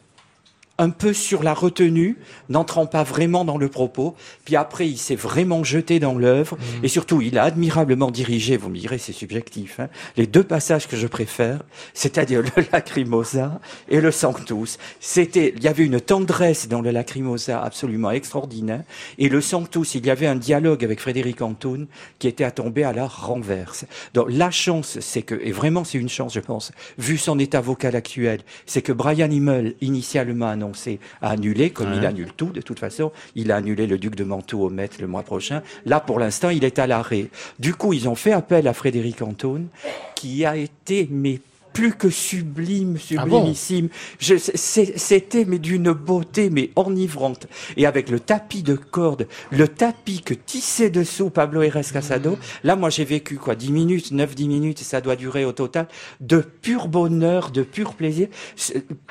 [0.80, 4.16] un peu sur la retenue, n'entrant pas vraiment dans le propos.
[4.46, 6.56] Puis après, il s'est vraiment jeté dans l'œuvre.
[6.56, 6.86] Mmh.
[6.86, 10.88] Et surtout, il a admirablement dirigé, vous me direz, c'est subjectif, hein, les deux passages
[10.88, 11.60] que je préfère,
[11.94, 14.78] c'est-à-dire le Lacrimosa et le Sanctus.
[15.02, 18.84] C'était, il y avait une tendresse dans le Lacrimosa absolument extraordinaire.
[19.18, 21.88] Et le Sanctus, il y avait un dialogue avec Frédéric Antoun
[22.20, 23.86] qui était à tomber à la renverse.
[24.14, 27.60] Donc la chance, c'est que, et vraiment c'est une chance, je pense, vu son état
[27.60, 32.62] vocal actuel, c'est que Brian Himmel, initialement annoncé à annuler, comme il annule tout de
[32.62, 33.12] toute façon.
[33.36, 35.62] Il a annulé le duc de Mantoue au Met le mois prochain.
[35.86, 37.28] Là, pour l'instant, il est à l'arrêt.
[37.60, 39.68] Du coup, ils ont fait appel à Frédéric Antoun,
[40.16, 41.40] qui a été mais
[41.74, 43.90] plus que sublime, ah sublimissime.
[44.20, 47.48] C'était mais d'une beauté mais enivrante.
[47.78, 52.76] Et avec le tapis de cordes, le tapis que tissait dessous Pablo Eres Casado, là
[52.76, 55.88] moi j'ai vécu quoi, 10 minutes, 9-10 minutes, et ça doit durer au total,
[56.20, 58.28] de pur bonheur, de pur plaisir.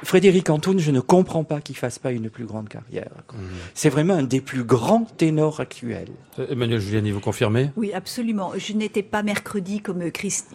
[0.03, 3.11] Frédéric Antoun, je ne comprends pas qu'il fasse pas une plus grande carrière.
[3.33, 3.37] Mmh.
[3.75, 6.09] C'est vraiment un des plus grands ténors actuels.
[6.38, 8.53] Euh, Emmanuel Giuliani, vous confirmez Oui, absolument.
[8.57, 10.03] Je n'étais pas mercredi comme,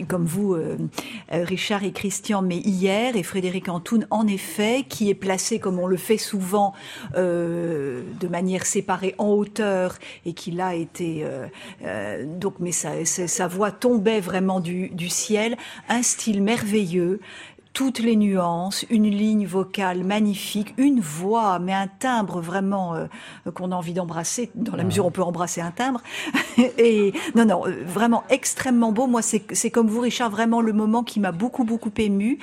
[0.07, 0.77] comme vous, euh,
[1.31, 5.79] euh, Richard et Christian, mais hier, et Frédéric Antoun, en effet, qui est placé, comme
[5.79, 6.73] on le fait souvent,
[7.15, 11.23] euh, de manière séparée en hauteur, et qui l'a été...
[11.23, 11.47] Euh,
[11.85, 15.57] euh, donc, mais sa, voix tombait vraiment du ciel,
[15.89, 17.19] un style merveilleux,
[17.73, 23.07] toutes les nuances, une ligne vocale magnifique, une voix, mais un timbre vraiment euh,
[23.53, 26.01] qu'on a envie d'embrasser, dans la mesure où on peut embrasser un timbre.
[26.77, 29.07] Et non, non, euh, vraiment extrêmement beau.
[29.07, 32.37] Moi, c'est comme vous, Richard, vraiment le moment qui m'a beaucoup, beaucoup ému.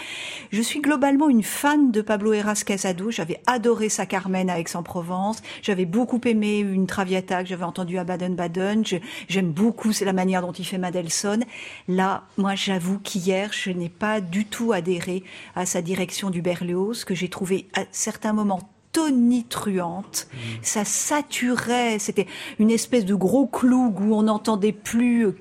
[0.51, 3.13] Je suis globalement une fan de Pablo Heras Casado.
[3.13, 5.43] J'avais adoré sa Carmen à Aix-en-Provence.
[5.63, 8.83] J'avais beaucoup aimé une Traviata que j'avais entendue à Baden-Baden.
[9.29, 11.45] J'aime beaucoup, c'est la manière dont il fait Mendelssohn.
[11.87, 15.20] Là, moi, j'avoue qu'hier, je n'ai pas du tout adhéré
[15.55, 20.27] à sa direction du Berlioz, que j'ai trouvé à certains moments tonitruante.
[20.33, 20.39] Mmh.
[20.63, 21.99] Ça saturait.
[21.99, 22.27] C'était
[22.59, 25.37] une espèce de gros clou où on n'entendait plus euh,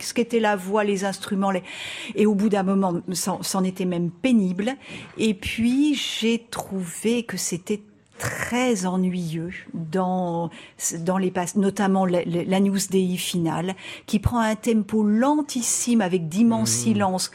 [0.00, 1.50] ce qu'était la voix, les instruments.
[1.50, 1.62] Les...
[2.14, 4.72] Et au bout d'un moment, c'en était même pénible.
[5.18, 7.82] Et puis, j'ai trouvé que c'était
[8.18, 10.50] très ennuyeux dans
[10.98, 13.76] dans les passes, notamment la, news Dei finale,
[14.06, 16.82] qui prend un tempo lentissime avec d'immenses mmh.
[16.82, 17.30] silences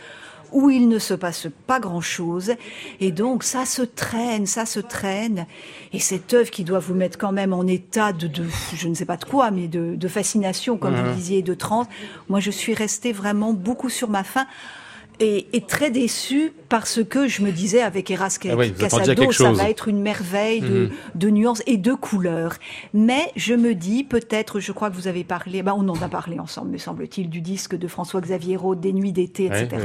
[0.54, 2.54] où il ne se passe pas grand-chose.
[3.00, 5.46] Et donc, ça se traîne, ça se traîne.
[5.92, 8.94] Et cette œuvre qui doit vous mettre quand même en état de, de je ne
[8.94, 11.88] sais pas de quoi, mais de, de fascination, comme vous disiez, de transe.
[12.30, 14.46] Moi, je suis restée vraiment beaucoup sur ma faim.
[15.20, 20.02] et, très déçu parce que je me disais avec Erasque ah ça va être une
[20.02, 20.92] merveille de, mhm.
[21.16, 22.56] de, nuances et de couleurs.
[22.94, 26.10] Mais je me dis peut-être, je crois que vous avez parlé, bah on en a
[26.10, 29.78] parlé ensemble, me semble-t-il, du disque de François-Xavier Roth, des nuits d'été, etc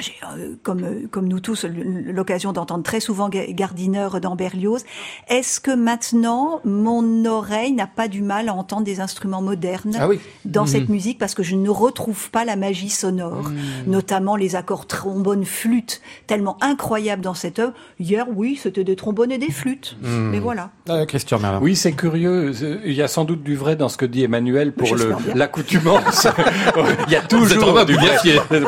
[0.00, 4.84] j'ai, euh, comme, euh, comme nous tous, l'occasion d'entendre très souvent Gardiner dans Berlioz.
[5.28, 10.08] Est-ce que maintenant, mon oreille n'a pas du mal à entendre des instruments modernes ah
[10.44, 10.94] dans cette mhm.
[10.94, 13.56] musique parce que je ne retrouve pas la magie sonore, mhm.
[13.86, 17.74] notamment les accords trombone flûte tellement incroyables dans cette œuvre.
[18.00, 20.30] Hier, oui, c'était des trombones et des flûtes, mhm.
[20.30, 20.70] mais voilà.
[20.88, 21.60] Ah, Christian Merlin.
[21.60, 22.52] Oui, c'est curieux.
[22.84, 26.26] Il y a sans doute du vrai dans ce que dit Emmanuel pour le l'accoutumance.
[27.06, 28.16] il y a toujours du vrai.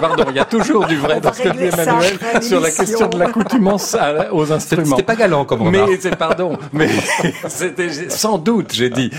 [0.00, 3.96] Pardon, il y a toujours du vrai parce que Emmanuel sur la question de l'accoutumance
[4.32, 4.96] aux instruments.
[4.96, 6.88] C'était pas galant comme Mais c'est pardon, mais
[7.48, 9.10] c'était sans doute, j'ai dit.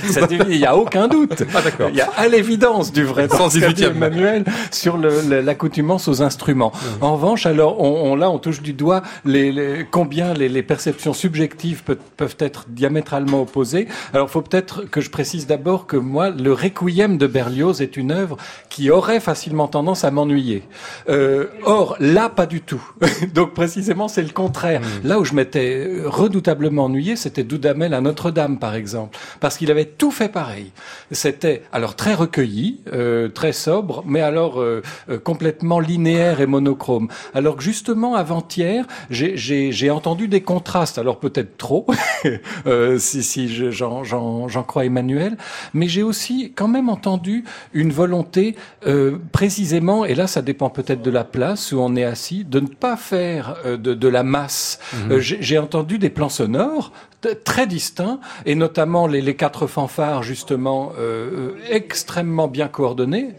[0.50, 1.44] Il n'y a aucun doute.
[1.54, 6.72] Ah, il y a à l'évidence du vrai sans Emmanuel sur l'accoutumance aux instruments.
[7.02, 12.36] En revanche, alors on, là on touche du doigt les, combien les, perceptions subjectives peuvent
[12.40, 13.88] être diamétralement opposées.
[14.14, 18.12] Alors faut peut-être que je précise d'abord que moi le Requiem de Berlioz est une
[18.12, 18.38] œuvre
[18.70, 20.64] qui aurait facilement tendance à m'ennuyer.
[21.10, 22.82] Euh, or Là, pas du tout.
[23.34, 24.82] Donc précisément, c'est le contraire.
[24.82, 25.08] Hmm.
[25.08, 29.86] Là où je m'étais redoutablement ennuyé, c'était Doudamel à Notre-Dame, par exemple, parce qu'il avait
[29.86, 30.72] tout fait pareil.
[31.12, 37.08] C'était alors très recueilli, euh, très sobre, mais alors euh, euh, complètement linéaire et monochrome.
[37.34, 40.98] Alors que justement, avant-hier, j'ai entendu des contrastes.
[40.98, 41.86] Alors peut-être trop,
[42.98, 45.38] si, si j'en crois Emmanuel,
[45.74, 47.44] mais j'ai aussi quand même entendu
[47.74, 48.56] une volonté
[49.32, 52.68] précisément, et là ça dépend peut-être de la place où on est assis, de ne
[52.68, 54.80] pas faire euh, de, la masse.
[54.94, 55.12] Mhm.
[55.12, 56.92] Euh, j'ai entendu des plans sonores
[57.44, 63.30] très distincts, et notamment les, quatre fanfares, justement, euh, extrêmement bien coordonnés.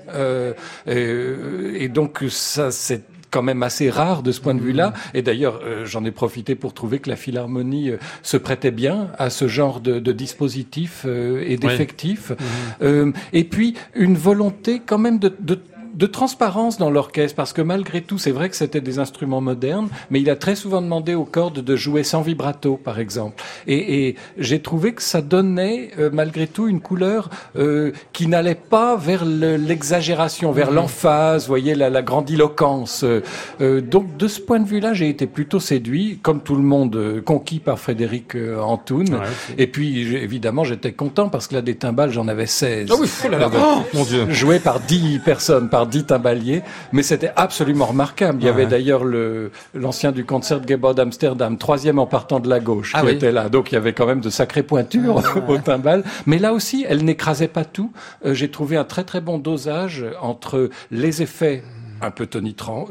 [0.86, 4.88] et, donc, ça, c'est quand même assez rare de ce point de vue-là.
[4.88, 4.94] Mhm.
[5.14, 9.46] Et d'ailleurs, j'en ai profité pour trouver que la Philharmonie se prêtait bien à ce
[9.46, 12.32] genre de, dispositif et d'effectifs.
[12.80, 13.12] Mhm.
[13.32, 15.60] et puis, une volonté quand même de de
[16.04, 20.20] transparence dans l'orchestre, parce que malgré tout, c'est vrai que c'était des instruments modernes, mais
[20.20, 23.42] il a très souvent demandé aux cordes de jouer sans vibrato, par exemple.
[23.66, 28.54] Et, et j'ai trouvé que ça donnait, euh, malgré tout, une couleur euh, qui n'allait
[28.54, 30.76] pas vers l'exagération, vers mhm.
[30.76, 33.04] l'emphase, vous voyez, la, la grandiloquence.
[33.04, 37.22] Euh, donc, de ce point de vue-là, j'ai été plutôt séduit, comme tout le monde,
[37.24, 39.18] conquis par Frédéric Antoun.
[39.56, 42.90] et puis, évidemment, j'étais content, parce que là, des timbales, j'en avais 16.
[42.90, 44.26] Ah oui, oh mon Dieu.
[44.30, 48.38] Joué par 10 personnes, par dit timbalier, mais c'était absolument remarquable.
[48.40, 52.60] Il y avait d'ailleurs le, l'ancien du concert Gebau d'Amsterdam, troisième en partant de la
[52.60, 53.48] gauche, ah qui était là.
[53.48, 56.04] Donc il y avait quand même de sacrées pointures ah, au timbal.
[56.26, 57.92] Mais là aussi, elle n'écrasait pas tout.
[58.24, 61.62] Euh, j'ai trouvé un très très bon dosage entre les effets
[62.00, 62.88] un peu tonitruant.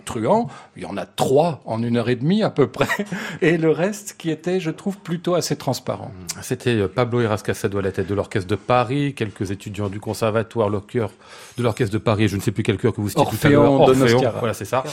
[0.76, 2.88] Il y en a trois en une heure et demie à peu près.
[3.42, 6.12] Et le reste qui était, je trouve, plutôt assez transparent.
[6.42, 10.70] C'était euh, Pablo Irascasado à la tête de l'Orchestre de Paris, quelques étudiants du Conservatoire,
[10.70, 11.12] le cœur
[11.58, 13.50] de l'Orchestre de Paris, je ne sais plus quel cœur que vous citez tout à
[13.50, 14.36] l'heure.
[14.40, 14.84] Voilà, c'est ça.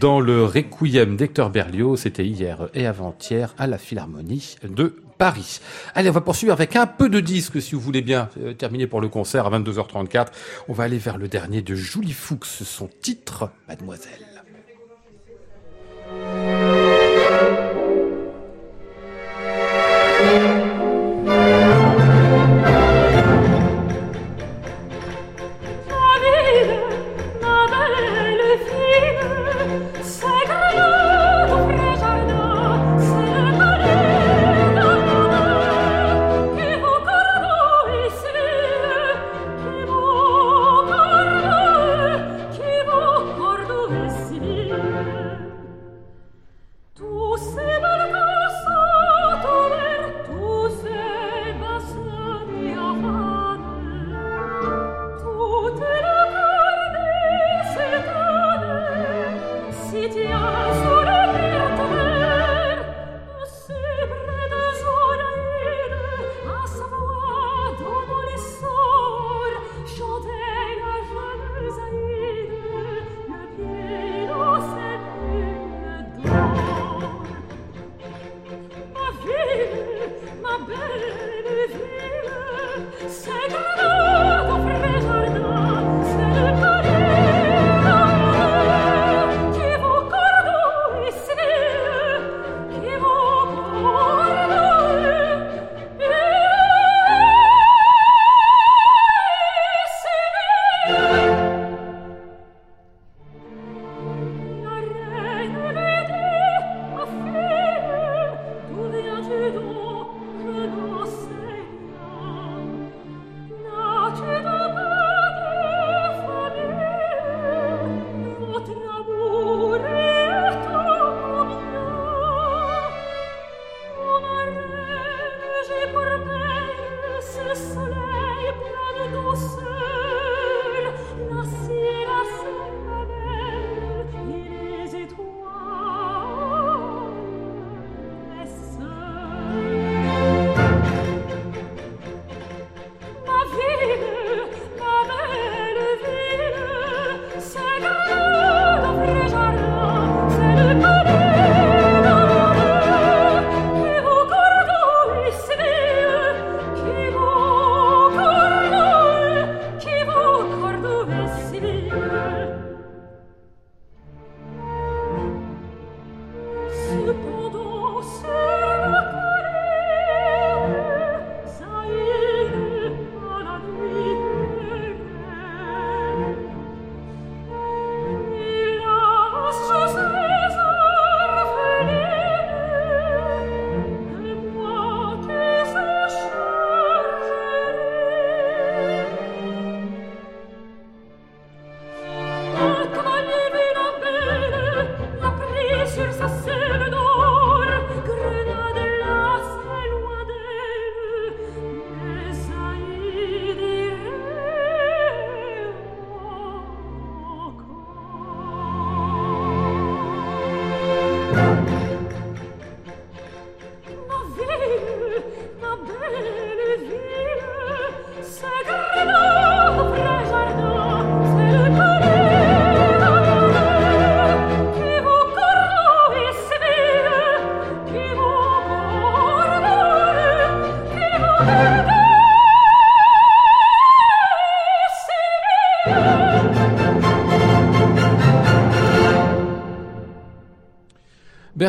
[0.00, 5.60] Dans le Requiem d'Hector Berlioz, c'était hier et avant-hier à la Philharmonie de Paris.
[5.94, 8.88] Allez, on va poursuivre avec un peu de disque, si vous voulez bien euh, terminer
[8.88, 10.26] pour le concert à 22h34.
[10.66, 14.31] On va aller vers le dernier de Julie Fuchs, son titre, Mademoiselle.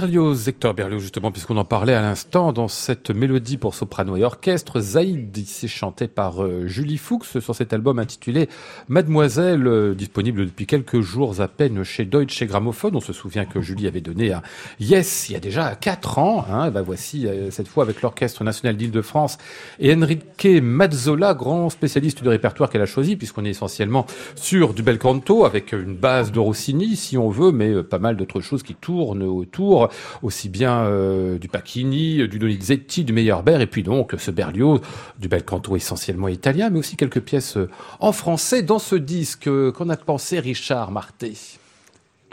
[0.04, 4.24] Berlioz, Hector Berlioz justement, puisqu'on en parlait à l'instant, dans cette mélodie pour soprano et
[4.26, 8.50] orchestre, Zaïd, s'est chanté par euh, Julie Fuchs sur cet album intitulé
[8.90, 12.92] Mademoiselle, euh, disponible depuis quelques jours à peine chez Deutsche Grammophon.
[12.94, 14.42] On se souvient que Julie avait donné un
[14.82, 16.46] Yes il y a déjà quatre ans.
[16.52, 19.38] Hein, bah voici euh, cette fois avec l'Orchestre National d'Île-de-France
[19.80, 24.84] et Enrique Mazzola, grand spécialiste du répertoire qu'elle a choisi, puisqu'on est essentiellement sur du
[24.84, 28.64] bel canto avec une base de Rossini, si on veut, mais pas mal d'autres choses
[28.64, 34.16] qui tournent autour aussi bien euh, du Pacchini, du Donizetti, du Meyerbeer, et puis donc
[34.18, 34.82] ce Berlioz,
[35.20, 37.70] du bel canto essentiellement italien, mais aussi quelques pièces euh,
[38.00, 39.48] en français dans ce disque.
[39.48, 41.34] Euh, qu'en a pensé Richard Marté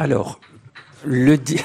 [0.00, 0.40] alors,
[1.04, 1.56] le di...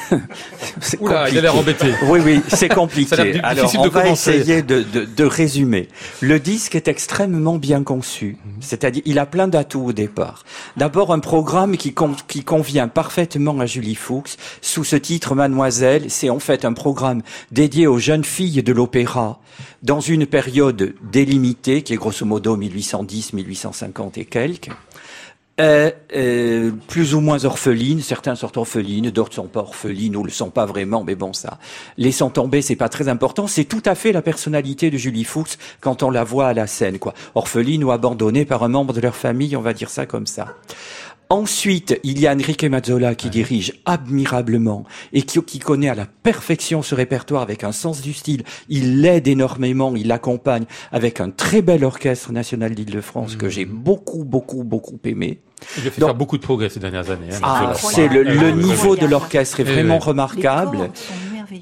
[1.00, 1.88] Oula, il a l'air embêté.
[2.04, 3.40] Oui, oui, c'est compliqué.
[3.44, 5.88] Alors, on va essayer de, de, de, résumer.
[6.22, 8.38] Le disque est extrêmement bien conçu.
[8.46, 8.52] Mhm.
[8.62, 10.44] C'est-à-dire, il a plein d'atouts au départ.
[10.78, 11.94] D'abord, un programme qui,
[12.28, 14.38] qui convient parfaitement à Julie Fuchs.
[14.62, 17.22] Sous ce titre, Mademoiselle, c'est en fait un programme
[17.52, 19.40] dédié aux jeunes filles de l'opéra
[19.84, 24.70] dans une période délimitée, qui est grosso modo 1810, 1850 et quelques
[25.58, 28.02] est euh, plus ou moins orpheline.
[28.02, 31.04] Certains sont orphelines, d'autres sont pas orphelines ou le sont pas vraiment.
[31.04, 31.60] Mais bon, ça,
[31.98, 33.48] laissant tomber, c'est pas très important.
[33.48, 36.68] C'est tout à fait la personnalité de Julie Fuchs quand on la voit à la
[36.68, 37.14] scène, quoi.
[37.36, 40.56] Orpheline ou abandonnée par un membre de leur famille, on va dire ça comme ça.
[41.30, 46.06] Ensuite, il y a Enrique Mazzola qui dirige admirablement et qui, qui, connaît à la
[46.06, 48.44] perfection ce répertoire avec un sens du style.
[48.70, 53.70] Il l'aide énormément, il l'accompagne avec un très bel orchestre national d'Île-de-France que j'ai mmh.
[53.70, 55.42] beaucoup, beaucoup, beaucoup aimé.
[55.78, 57.34] Il a fait faire beaucoup de progrès ces dernières années.
[57.34, 60.92] Hein, ah, c'est le, le, niveau de l'orchestre est vraiment remarquable.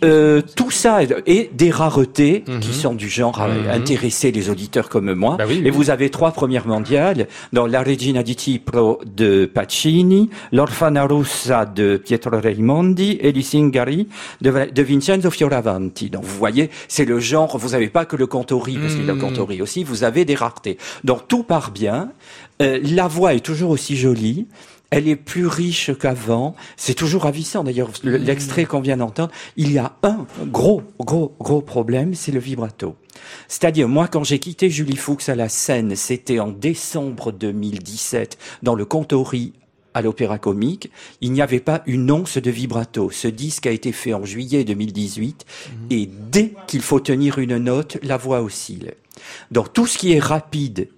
[0.03, 2.73] Euh, tout ça et des raretés qui mhm.
[2.73, 3.69] sont du genre à mhm.
[3.69, 5.37] intéresser les auditeurs comme moi.
[5.37, 11.05] Bah et vous avez trois premières mondiales dans La Regina di Cipro de Pacini, L'Orfana
[11.05, 14.07] Russa de Pietro Raimondi et L'Isingari
[14.41, 16.09] de, de Vincenzo Fioravanti.
[16.09, 19.09] Donc vous voyez, c'est le genre, vous n'avez pas que le cantori, parce qu'il y
[19.09, 19.21] a le mhm.
[19.21, 20.77] cantori aussi, vous avez des raretés.
[21.03, 22.11] Donc tout part bien.
[22.61, 24.47] Euh, la voix est toujours aussi jolie
[24.93, 26.55] elle est plus riche qu'avant.
[26.77, 27.63] C'est toujours ravissant.
[27.63, 28.09] D'ailleurs, mmh.
[28.09, 32.95] l'extrait qu'on vient d'entendre, il y a un gros, gros, gros problème, c'est le vibrato.
[33.47, 38.75] C'est-à-dire, moi, quand j'ai quitté Julie Fuchs à la scène, c'était en décembre 2017, dans
[38.75, 39.53] le Contori
[39.95, 40.91] à l'Opéra Comique,
[41.21, 43.09] il n'y avait pas une once de vibrato.
[43.11, 45.73] Ce disque a été fait en juillet 2018 mmh.
[45.89, 48.93] et dès qu'il faut tenir une note, la voix oscille.
[49.49, 50.89] Donc tout ce qui est rapide,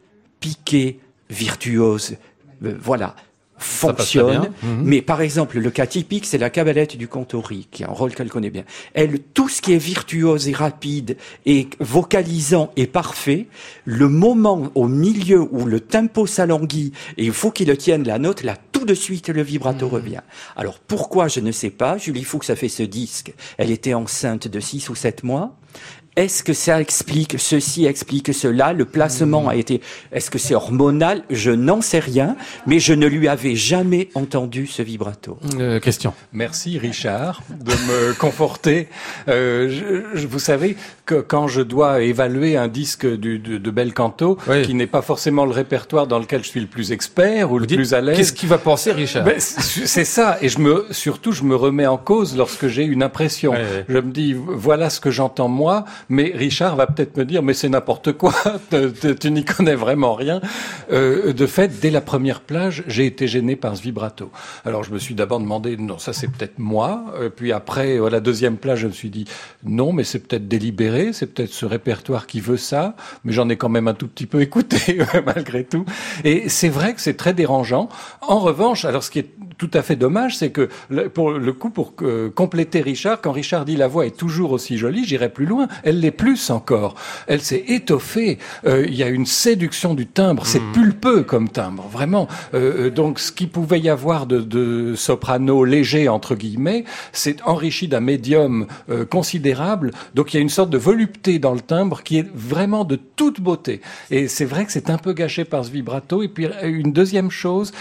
[0.41, 2.17] piqué, virtuose,
[2.63, 3.15] euh, voilà,
[3.57, 4.51] fonctionne.
[4.63, 4.81] Mhm.
[4.83, 8.13] Mais par exemple, le cas typique, c'est la cabalette du Contori, qui est un rôle
[8.13, 8.63] qu'elle connaît bien.
[8.93, 13.47] Elle, tout ce qui est virtuose et rapide et vocalisant est parfait.
[13.85, 18.43] Le moment au milieu où le tempo s'alanguit et il faut qu'il tienne la note,
[18.43, 19.93] là, tout de suite, le vibrato mhm.
[19.93, 20.21] revient.
[20.55, 21.97] Alors, pourquoi, je ne sais pas.
[21.97, 23.33] Julie Fuchs a fait ce disque.
[23.57, 25.55] Elle était enceinte de 6 ou 7 mois.
[26.15, 29.81] Est-ce que ça explique ceci, explique cela Le placement a été.
[30.13, 31.23] Est-ce que c'est hormonal?
[31.29, 35.37] Je n'en sais rien, mais je ne lui avais jamais entendu ce vibrato.
[35.59, 36.13] Euh, question.
[36.31, 38.87] Merci Richard de me conforter.
[39.27, 39.69] Euh,
[40.13, 44.37] je, vous savez que quand je dois évaluer un disque du, de, de bel canto,
[44.63, 47.67] qui n'est pas forcément le répertoire dans lequel je suis le plus expert ou le
[47.67, 48.15] plus à l'aise.
[48.15, 49.25] Qu'est-ce qu'il va penser Richard?
[49.25, 53.03] Ben, C'est ça, et je me surtout je me remets en cause lorsque j'ai une
[53.03, 53.53] impression.
[53.89, 57.53] Je me dis voilà ce que j'entends moi mais Richard va peut-être me dire, mais
[57.53, 58.33] c'est n'importe quoi,
[59.19, 60.41] tu n'y connais vraiment rien.
[60.91, 64.31] Euh, de fait, dès la première plage, j'ai été gêné par ce vibrato.
[64.65, 67.05] Alors je me suis d'abord demandé, non, ça c'est peut-être moi.
[67.15, 69.25] Euh, puis après, à la deuxième plage, je me suis dit,
[69.63, 73.57] non, mais c'est peut-être délibéré, c'est peut-être ce répertoire qui veut ça, mais j'en ai
[73.57, 75.85] quand même un tout petit peu écouté malgré tout.
[76.23, 77.89] Et c'est vrai que c'est très dérangeant.
[78.21, 80.69] En revanche, alors ce qui est tout à fait dommage, c'est que
[81.13, 81.93] pour le coup, pour
[82.35, 85.99] compléter Richard, quand Richard dit la voix est toujours aussi jolie, j'irai plus loin, elle
[85.99, 86.95] l'est plus encore.
[87.27, 88.37] Elle s'est étoffée.
[88.65, 90.45] Euh, il y a une séduction du timbre.
[90.45, 90.71] C'est mmh.
[90.73, 92.27] pulpeux comme timbre, vraiment.
[92.53, 97.41] Euh, euh, donc, ce qui pouvait y avoir de, de soprano léger entre guillemets, c'est
[97.43, 98.67] enrichi d'un médium
[99.09, 99.91] considérable.
[100.13, 102.95] Donc, il y a une sorte de volupté dans le timbre qui est vraiment de
[102.95, 103.81] toute beauté.
[104.11, 106.23] Et c'est vrai que c'est un peu gâché par ce vibrato.
[106.23, 107.71] Et puis, une deuxième chose,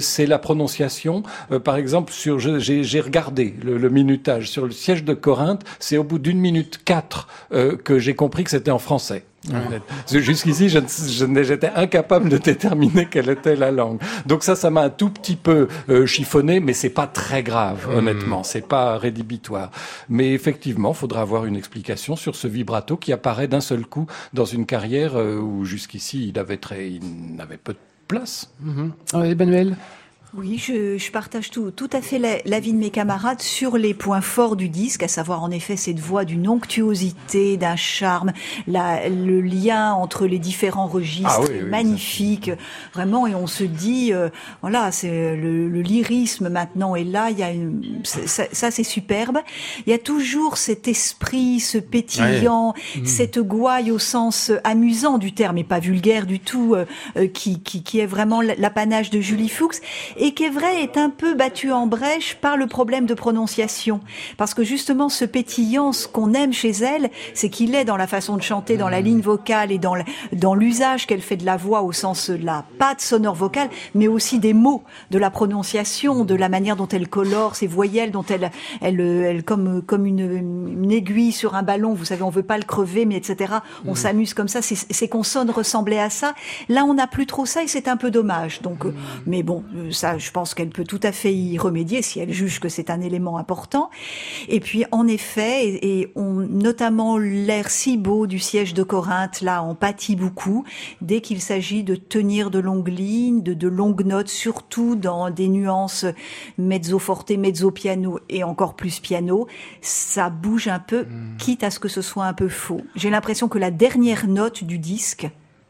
[0.00, 1.17] c'est la prononciation.
[1.64, 5.64] Par exemple, sur j'ai regardé le, le minutage sur le siège de Corinthe.
[5.78, 9.24] C'est au bout d'une minute quatre euh, que j'ai compris que c'était en français.
[10.12, 14.00] Jusqu'ici, j'étais incapable de déterminer quelle était la langue.
[14.26, 17.86] Donc ça, ça m'a un tout petit peu euh, chiffonné, mais c'est pas très grave,
[17.88, 17.96] hmm.
[17.98, 18.42] honnêtement.
[18.42, 19.70] C'est pas rédhibitoire.
[20.08, 24.06] Mais effectivement, il faudra avoir une explication sur ce vibrato qui apparaît d'un seul coup
[24.34, 28.52] dans une carrière euh, où jusqu'ici il avait très, il n'avait peu de place.
[28.60, 29.76] Mm Emmanuel?
[30.34, 34.20] Oui, je, je, partage tout, tout à fait l'avis de mes camarades sur les points
[34.20, 38.32] forts du disque, à savoir en effet cette voix d'une onctuosité, d'un charme,
[38.66, 42.50] la, le lien entre les différents registres, ah magnifique,
[42.92, 43.26] vraiment.
[43.26, 44.28] Et on se dit, euh,
[44.60, 47.30] voilà, c'est le, le, lyrisme maintenant est là.
[47.30, 49.38] Il y a une, ça, ça c'est superbe.
[49.86, 53.06] Il y a toujours cet esprit, ce pétillant, mmh.
[53.06, 56.84] cette gouaille au sens amusant du terme et pas vulgaire du tout, euh,
[57.16, 59.80] euh, qui, qui, qui est vraiment l'apanage de Julie Fuchs
[60.18, 64.00] et est vrai est un peu battu en brèche par le problème de prononciation.
[64.36, 68.06] Parce que justement, ce pétillant, ce qu'on aime chez elle, c'est qu'il est dans la
[68.06, 69.04] façon de chanter, dans la mmh.
[69.04, 69.94] ligne vocale et dans,
[70.32, 74.08] dans l'usage qu'elle fait de la voix au sens de la patte sonore vocale, mais
[74.08, 78.24] aussi des mots, de la prononciation, de la manière dont elle colore ses voyelles, dont
[78.28, 78.50] elle,
[78.80, 80.20] elle, elle comme, comme une,
[80.82, 83.54] une aiguille sur un ballon, vous savez, on veut pas le crever, mais etc.
[83.86, 83.96] On mmh.
[83.96, 84.62] s'amuse comme ça.
[84.62, 86.34] Ces consonnes ressemblaient à ça.
[86.68, 88.62] Là, on n'a plus trop ça et c'est un peu dommage.
[88.62, 88.92] Donc, mmh.
[89.26, 92.60] mais bon, ça je pense qu'elle peut tout à fait y remédier si elle juge
[92.60, 93.90] que c'est un élément important.
[94.48, 99.62] Et puis, en effet, et, on, notamment l'air si beau du siège de Corinthe, là,
[99.62, 100.64] on pâtit beaucoup
[101.02, 105.48] dès qu'il s'agit de tenir de longues lignes, de, de longues notes, surtout dans des
[105.48, 106.06] nuances
[106.56, 109.48] mezzo forte, mezzo piano et encore plus piano.
[109.80, 111.36] Ça bouge un peu, hmm.
[111.38, 112.80] quitte à ce que ce soit un peu faux.
[112.94, 115.28] J'ai l'impression que la dernière note du disque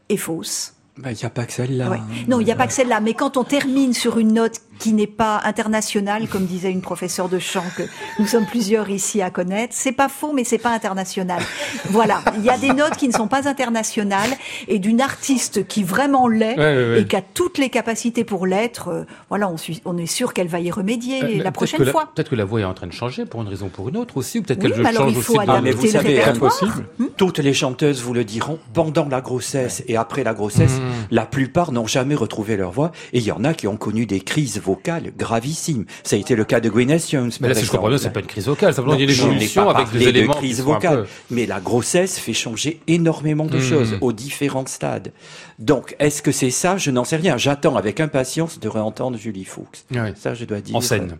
[0.09, 0.78] est fausse.
[0.99, 1.97] Il bah, n'y a pas que celle-là.
[2.27, 2.99] Non, il n'y a pas que celle-là.
[2.99, 7.29] Mais quand on termine sur une note qui n'est pas international, comme disait une professeure
[7.29, 7.83] de chant que
[8.17, 9.73] nous sommes plusieurs ici à connaître.
[9.75, 11.41] C'est pas faux, mais c'est pas international.
[11.89, 14.29] Voilà, il y a des notes qui ne sont pas internationales
[14.67, 16.55] et d'une artiste qui vraiment l'est
[16.97, 18.87] et qui a toutes les capacités pour l'être.
[18.87, 19.55] Euh, voilà, on,
[19.85, 22.11] on, est sûr qu'elle va y remédier euh, la prochaine fois.
[22.15, 23.97] Peut-être que la voix est en train de changer pour une raison ou pour une
[23.97, 25.61] autre aussi, ou peut-être qu'elle change il faut aussi.
[25.61, 26.85] mais vous savez, impossible.
[26.97, 31.07] Hmm toutes les chanteuses vous le diront pendant la grossesse et après la grossesse, hmm.
[31.11, 34.05] la plupart n'ont jamais retrouvé leur voix et il y en a qui ont connu
[34.05, 35.85] des crises vocale gravissime.
[36.03, 37.31] Ça a été le cas de Gwyneth Jones.
[37.41, 38.73] Mais là, si je comprends bien, c'est pas une crise vocale.
[38.73, 40.33] Ça il y a l'évolution avec des éléments.
[40.33, 41.05] De crise vocale.
[41.31, 43.61] Mais la grossesse fait changer énormément de hmm.
[43.61, 45.11] choses aux différents stades.
[45.57, 46.77] Donc, est-ce que c'est ça?
[46.77, 47.37] Je n'en sais rien.
[47.37, 49.85] J'attends avec impatience de réentendre Julie Fuchs.
[50.15, 50.75] Ça, je dois dire.
[50.75, 51.17] En scène.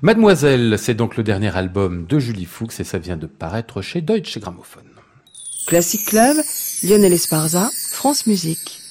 [0.00, 4.00] Mademoiselle, c'est donc le dernier album de Julie Fuchs et ça vient de paraître chez
[4.00, 4.80] Deutsche Grammophon.
[5.66, 6.36] Classic Club,
[6.82, 8.81] Lionel Esparza, France Musique.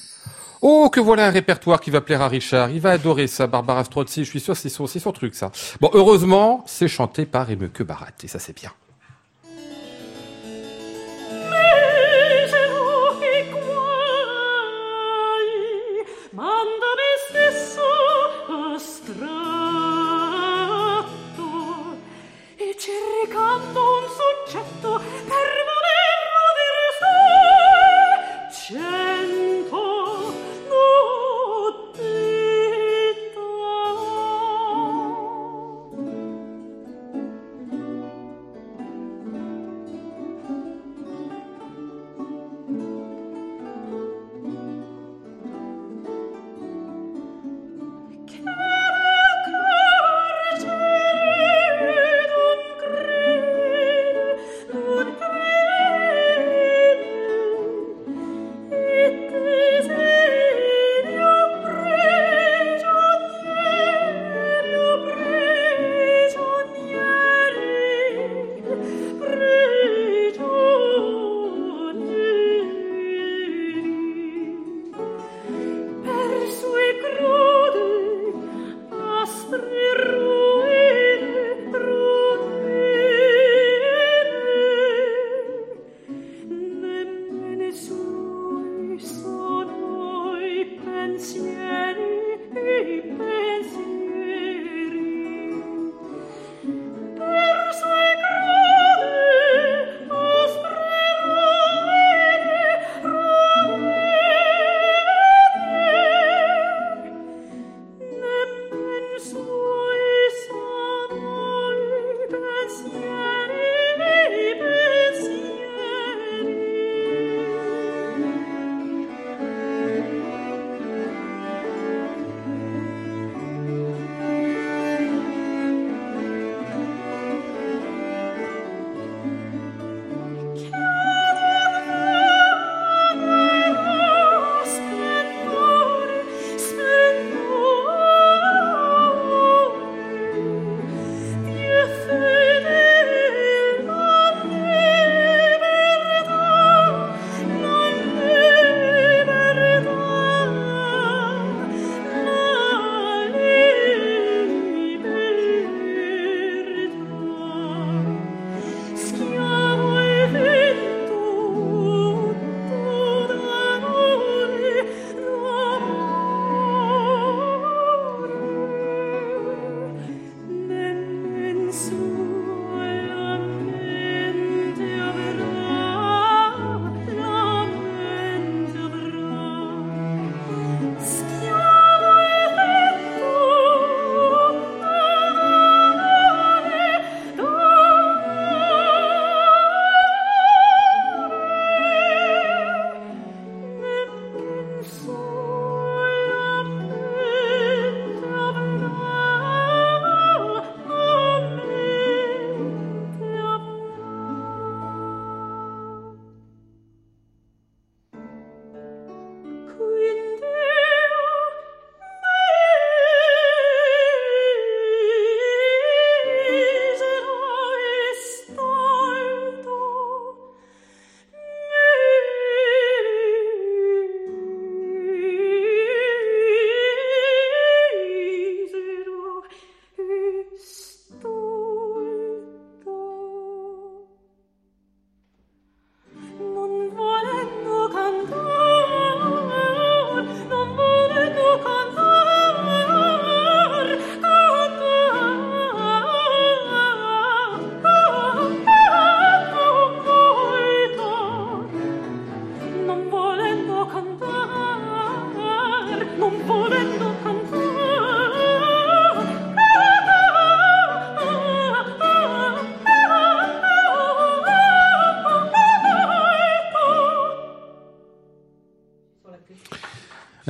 [0.64, 2.70] Oh, que voilà un répertoire qui va plaire à Richard.
[2.70, 4.24] Il va adorer ça, Barbara Strozzi.
[4.24, 5.50] Je suis sûr, c'est son, son truc, ça.
[5.80, 8.70] Bon, heureusement, c'est chanté par Emeke Barat, et ça, c'est bien.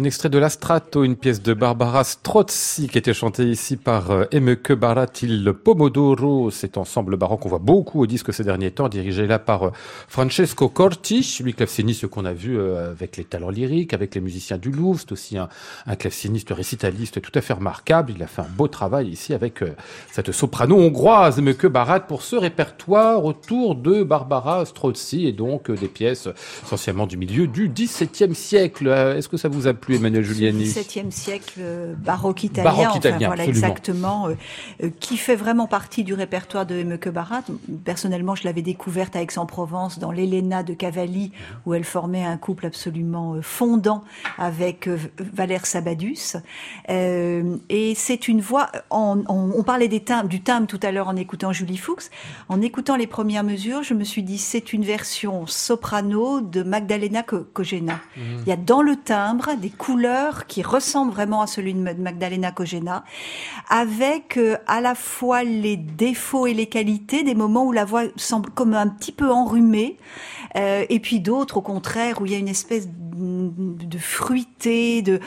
[0.03, 4.25] Un extrait de l'Astrato, une pièce de Barbara Strozzi qui était chantée ici par euh,
[4.33, 9.29] Emeke Baratil Pomodoro, cet ensemble baroque qu'on voit beaucoup au disque ces derniers temps, dirigé
[9.29, 9.71] là par euh,
[10.09, 14.59] Francesco Corti, lui claveciniste qu'on a vu euh, avec les talents lyriques, avec les musiciens
[14.59, 15.49] du Louvre, c'est aussi un,
[15.87, 18.13] un claveciniste récitaliste tout à fait remarquable.
[18.17, 19.63] Il a fait un beau travail ici avec
[20.11, 25.87] cette soprano hongroise Emeke Barat pour ce répertoire autour de Barbara Strozzi et donc des
[25.87, 26.29] pièces
[26.65, 28.89] essentiellement du milieu du XVIIe siècle.
[28.89, 30.65] Est-ce que ça vous a plus Emmanuel Giuliani.
[30.65, 34.35] 17e siècle euh, baroque italien, baroque italien voilà exactement, euh,
[34.83, 37.43] euh, qui fait vraiment partie du répertoire de Emeke Barat.
[37.85, 41.33] Personnellement, je l'avais découverte à Aix-en-Provence dans l'Elena de Cavalli,
[41.67, 44.05] où elle formait un couple absolument fondant
[44.39, 44.89] avec
[45.19, 46.37] Valère Sabadus.
[46.89, 48.71] et c'est une voix.
[48.91, 52.11] On, on, parlait des timbres, du timbre tout à l'heure en écoutant Julie Fuchs.
[52.49, 57.23] En écoutant les premières mesures, je me suis dit c'est une version soprano de Magdalena
[57.23, 58.01] Kogena.
[58.17, 58.21] Mmh.
[58.43, 62.53] Il y a dans le timbre des couleurs qui ressemblent vraiment à celui de Magdalena
[62.53, 63.03] Kogena,
[63.69, 68.05] avec euh, à la fois les défauts et les qualités, des moments où la voix
[68.15, 69.99] semble comme un petit peu enrhumée,
[70.55, 75.19] euh, et puis d'autres au contraire où il y a une espèce de fruité, de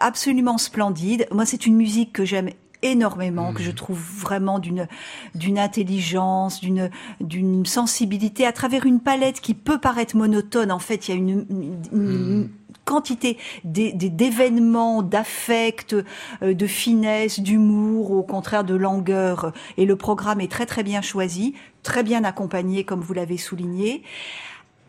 [0.00, 1.26] absolument splendide.
[1.30, 2.48] Moi, c'est une musique que j'aime
[2.80, 3.74] énormément, que je mmh.
[3.74, 4.88] trouve vraiment d'une
[5.34, 6.88] d'une intelligence, d'une
[7.20, 10.72] d'une sensibilité à travers une palette qui peut paraître monotone.
[10.72, 11.46] En fait, il y a une,
[11.92, 12.48] une, mmh
[12.88, 15.94] quantité d'événements, d'affects,
[16.42, 19.52] euh, de finesse, d'humour, au contraire de langueur.
[19.76, 24.02] Et le programme est très très bien choisi, très bien accompagné, comme vous l'avez souligné.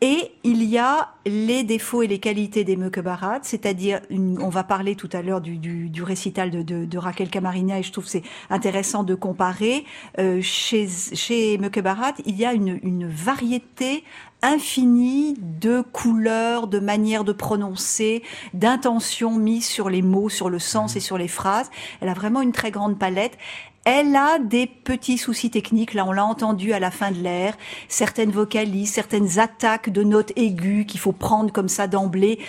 [0.02, 4.96] Et il y a les défauts et les qualités des Barat, c'est-à-dire, on va parler
[4.96, 9.84] tout à l'heure du, récital de, Raquel Camarina, et je trouve c'est intéressant de comparer.
[10.18, 14.06] Euh, chez chez Barat, il y a une variété
[14.42, 18.24] infinie de couleurs, de manières de prononcer,
[18.54, 21.70] d'intentions mises sur les mots, sur le sens et sur les phrases.
[22.02, 23.38] Elle a vraiment une très grande palette.
[23.86, 27.58] Elle a des petits soucis techniques, là on l'a entendu à la fin de l'air,
[27.88, 32.40] certaines vocalises, certaines attaques de notes aiguës qu'il faut prendre comme ça d'emblée.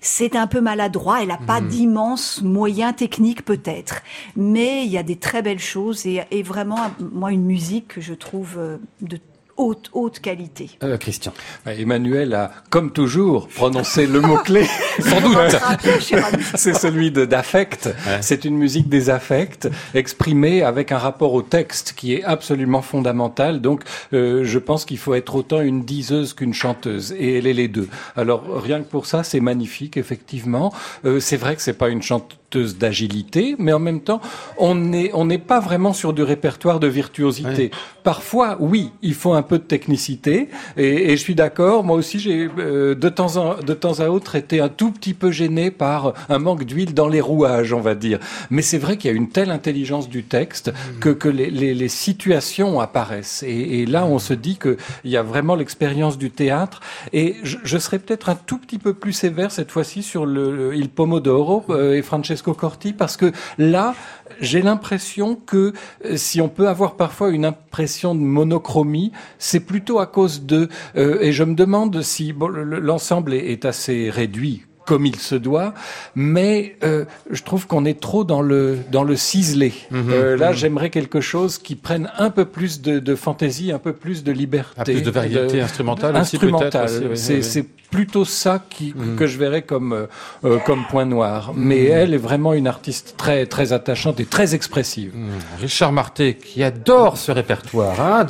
[0.00, 1.68] C'est un peu maladroit, elle n'a pas hmm.
[1.68, 4.02] d'immenses moyens techniques peut-être,
[4.36, 8.00] mais il y a des très belles choses et, et vraiment, moi, une musique que
[8.00, 9.18] je trouve euh, de
[9.56, 10.70] haute, haute qualité.
[10.82, 11.32] Euh, Christian.
[11.66, 14.64] Emmanuel a, comme toujours, prononcé le mot-clé.
[15.00, 15.56] Sans doute.
[16.54, 17.88] C'est celui d'affect.
[18.20, 23.60] C'est une musique des affects, exprimée avec un rapport au texte qui est absolument fondamental.
[23.60, 23.82] Donc,
[24.12, 27.14] euh, je pense qu'il faut être autant une diseuse qu'une chanteuse.
[27.18, 27.88] Et elle est les deux.
[28.16, 30.72] Alors, rien que pour ça, c'est magnifique, effectivement.
[31.04, 34.20] Euh, c'est vrai que c'est pas une chanteuse d'agilité, mais en même temps,
[34.58, 37.70] on n'est on n'est pas vraiment sur du répertoire de virtuosité.
[38.04, 41.84] Parfois, oui, il faut un peu de technicité, et, je suis d'accord.
[41.84, 45.14] Moi aussi, j'ai euh, de temps en de temps à autre été un tout petit
[45.14, 48.18] peu gêné par un manque d'huile dans les rouages, on va dire.
[48.50, 52.80] Mais c'est vrai qu'il y a une telle intelligence du texte que que les, situations
[52.80, 56.80] apparaissent, et, là, on se dit que il y a vraiment l'expérience du théâtre.
[57.12, 60.72] Et je, je serais peut-être un tout petit peu plus sévère cette fois-ci sur le,
[60.74, 62.52] Il Pomodoro euh, et Francesco Francesco
[62.96, 63.94] parce que là,
[64.40, 65.72] j'ai l'impression que
[66.04, 69.12] euh, si on peut avoir parfois une impression de monochromie,
[69.42, 70.68] c'est plutôt à cause de...
[70.96, 75.74] Euh, et je me demande si l'ensemble est assez réduit comme il se doit,
[76.14, 79.72] mais euh, je trouve qu'on est trop dans le dans le ciselé.
[79.90, 80.10] Mhm.
[80.10, 80.56] euh, là, mhm.
[80.56, 84.32] j'aimerais quelque chose qui prenne un peu plus de, de fantaisie, un peu plus de
[84.32, 86.16] liberté, un plus de variété instrumentale.
[86.16, 89.16] Instrumentale, c'est plutôt ça qui, mhm.
[89.16, 90.06] que je verrais comme euh,
[90.44, 91.52] euh, comme point noir.
[91.54, 95.12] Mais elle est vraiment une artiste très très attachante et très expressive.
[95.60, 98.00] Richard Marté, qui adore ce répertoire.
[98.00, 98.26] Hein,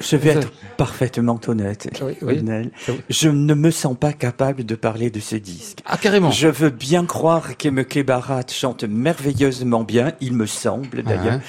[0.00, 1.88] Je vais être parfaitement honnête.
[2.22, 2.42] Oui,
[3.08, 5.78] Je ne me sens pas capable de parler de ce disque.
[5.86, 6.30] Ah, carrément.
[6.30, 11.40] Je veux bien croire qu'Emeke Barat chante merveilleusement bien, il me semble d'ailleurs.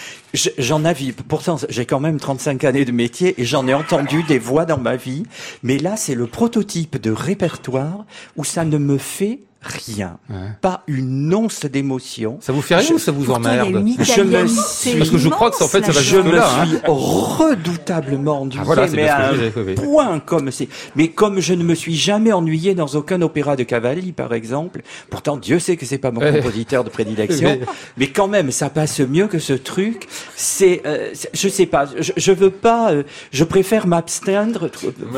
[0.57, 0.93] J'en ai
[1.27, 4.77] pourtant j'ai quand même 35 années de métier et j'en ai entendu des voix dans
[4.77, 5.23] ma vie,
[5.63, 8.05] mais là c'est le prototype de répertoire
[8.35, 10.17] où ça ne me fait rien,
[10.61, 12.37] pas une once d'émotion.
[12.41, 14.95] Ça vous fait rien ou ça vous emmerde Je me suis...
[14.95, 16.81] parce que je crois que en fait ça va je me là, suis hein.
[16.85, 20.67] redoutablement ennuyé, ah, voilà, mais à un point comme c'est.
[20.95, 24.81] Mais comme je ne me suis jamais ennuyé dans aucun opéra de Cavalli, par exemple,
[25.09, 27.59] pourtant Dieu sait que c'est pas mon compositeur de prédilection,
[27.97, 30.07] mais quand même ça passe mieux que ce truc.
[30.35, 34.35] C'est, euh, je sais pas, je, je veux pas, euh, je préfère m'abstenir.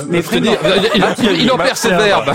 [0.10, 0.52] Mais vraiment,
[0.96, 2.34] il, il, il, en perd ce verbe.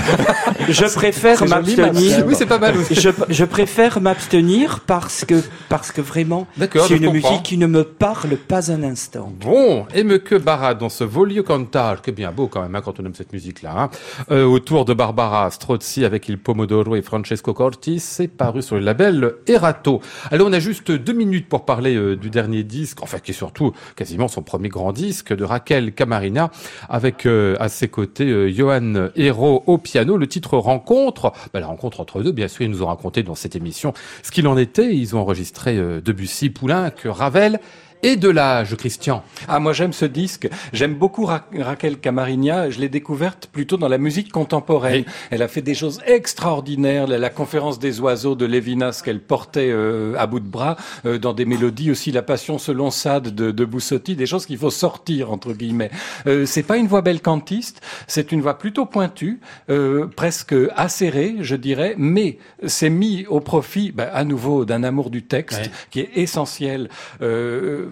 [0.69, 2.75] je préfère m'abstenir Oui, c'est pas mal.
[2.91, 7.85] Je, je préfère m'abstenir parce que parce que vraiment, c'est une musique qui ne me
[7.85, 9.33] parle pas un instant.
[9.41, 12.83] Bon, et me que Barra dans ce Volio Cantar, que bien beau quand même hein,
[12.85, 13.75] quand on aime cette musique-là.
[13.77, 13.91] Hein.
[14.31, 18.83] Euh, autour de Barbara Strozzi avec Il Pomodoro et Francesco Corti, c'est paru sur le
[18.83, 20.01] label Erato.
[20.31, 23.35] Alors on a juste deux minutes pour parler euh, du dernier disque, enfin qui est
[23.35, 26.51] surtout quasiment son premier grand disque de Raquel Camarina,
[26.89, 30.17] avec euh, à ses côtés Johan Hérault au piano.
[30.17, 33.35] Le titre Rencontre, bah, la rencontre entre deux, bien sûr, ils nous ont raconté dans
[33.35, 34.95] cette émission ce qu'il en était.
[34.95, 37.61] Ils ont enregistré Debussy, Poulenc, Ravel
[38.03, 39.23] et de l'âge, Christian.
[39.49, 40.49] Ah, moi j'aime ce disque.
[40.73, 42.71] J'aime beaucoup Raquel Camarigna.
[42.71, 45.05] Je l'ai découverte plutôt dans la musique contemporaine.
[45.31, 47.07] Elle a fait des choses extraordinaires.
[47.07, 50.77] La, conférence des oiseaux de Lévinas qu'elle portait euh, à bout de bras,
[51.07, 54.59] euh, dans des mélodies aussi, la passion selon Sade de, de Boussotti, des choses qu'il
[54.59, 55.91] faut sortir entre guillemets.
[56.27, 59.41] Euh, c'est pas une voix belle cantiste, c'est une voix plutôt pointue,
[59.71, 65.11] euh, presque acérée, je dirais, mais c'est mis au profit, ben, à nouveau, d'un amour
[65.11, 66.89] du texte qui est essentiel.
[67.21, 67.89] Euh,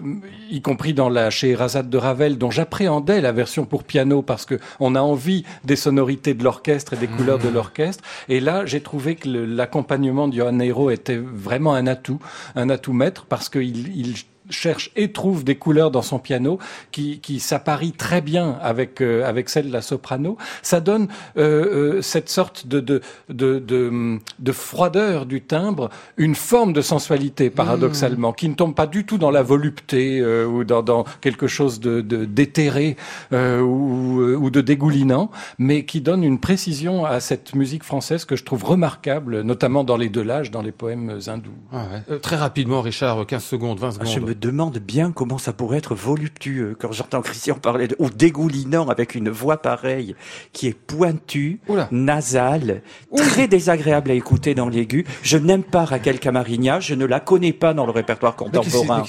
[0.49, 4.45] y compris dans la chez Razad de Ravel, dont j'appréhendais la version pour piano parce
[4.45, 7.53] que on a envie des sonorités de l'orchestre et des couleurs de mmh.
[7.53, 8.03] l'orchestre.
[8.29, 12.19] Et là, j'ai trouvé que l'accompagnement de Johan Nero était vraiment un atout,
[12.55, 14.15] un atout maître parce qu'il il
[14.51, 16.59] cherche et trouve des couleurs dans son piano
[16.91, 20.37] qui, qui s'apparient très bien avec euh, avec celle de la soprano.
[20.61, 26.35] Ça donne euh, euh, cette sorte de de, de de, de froideur du timbre, une
[26.35, 30.81] forme de sensualité paradoxalement, qui ne tombe pas du tout dans la volupté ou dans,
[30.81, 32.95] dans quelque chose de d'éthéré
[33.31, 38.43] ou, ou de dégoulinant, mais qui donne une précision à cette musique française que je
[38.43, 40.21] trouve remarquable, notamment dans les deux
[40.51, 41.51] dans les poèmes hindous.
[41.73, 41.85] Ah
[42.21, 46.75] très rapidement, Richard, 15 secondes, 20 ah, secondes demande bien comment ça pourrait être voluptueux
[46.77, 50.15] quand j'entends Christian parler de, ou dégoulinant avec une voix pareille
[50.51, 51.59] qui est pointue,
[51.91, 52.81] nasale,
[53.15, 55.05] très désagréable à écouter dans l'aigu.
[55.21, 59.03] Je n'aime pas Raquel Camarigna, je ne la connais pas dans le répertoire contemporain,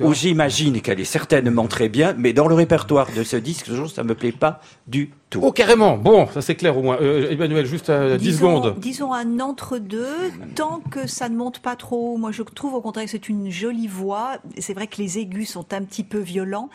[0.00, 4.02] où j'imagine qu'elle est certainement très bien, mais dans le répertoire de ce disque, ça
[4.02, 5.40] me plaît pas du tout.
[5.42, 5.98] Oh, carrément.
[5.98, 6.96] Bon, ça c'est clair au moins.
[7.00, 8.76] Euh, Emmanuel, juste à 10 secondes.
[8.78, 12.16] Disons un entre-deux, tant que ça ne monte pas trop.
[12.16, 14.38] Moi, je trouve au contraire que c'est une jolie voix.
[14.58, 16.70] C'est vrai que les aigus sont un petit peu violents.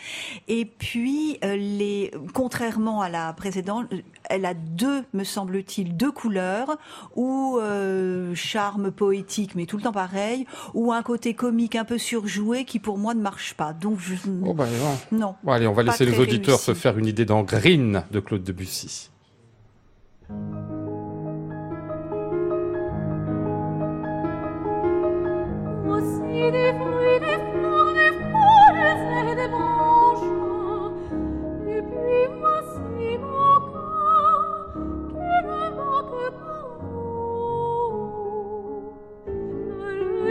[0.47, 3.87] Et puis, euh, les, contrairement à la précédente,
[4.29, 6.77] elle a deux, me semble-t-il, deux couleurs,
[7.15, 11.97] ou euh, charme poétique, mais tout le temps pareil, ou un côté comique un peu
[11.97, 13.73] surjoué qui pour moi ne marche pas.
[13.73, 14.15] Donc je...
[14.45, 14.67] Oh bah,
[15.11, 15.35] non.
[15.43, 18.43] Bon, allez, on va laisser les auditeurs se faire une idée dans Green de Claude
[18.43, 19.09] Debussy.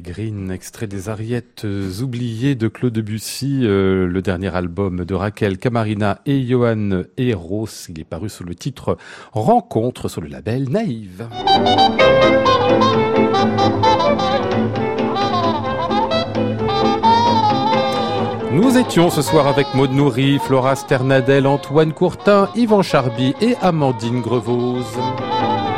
[0.00, 1.66] Green, extrait des Ariettes
[2.00, 7.68] oubliées de Claude Debussy, euh, le dernier album de Raquel Camarina et Johan Eros.
[7.88, 8.96] Il est paru sous le titre
[9.32, 11.28] Rencontre sur le label Naïve.
[18.52, 24.20] Nous étions ce soir avec Maud Nourri, Flora Sternadel, Antoine Courtin, Yvan Charby et Amandine
[24.20, 24.98] Grevose.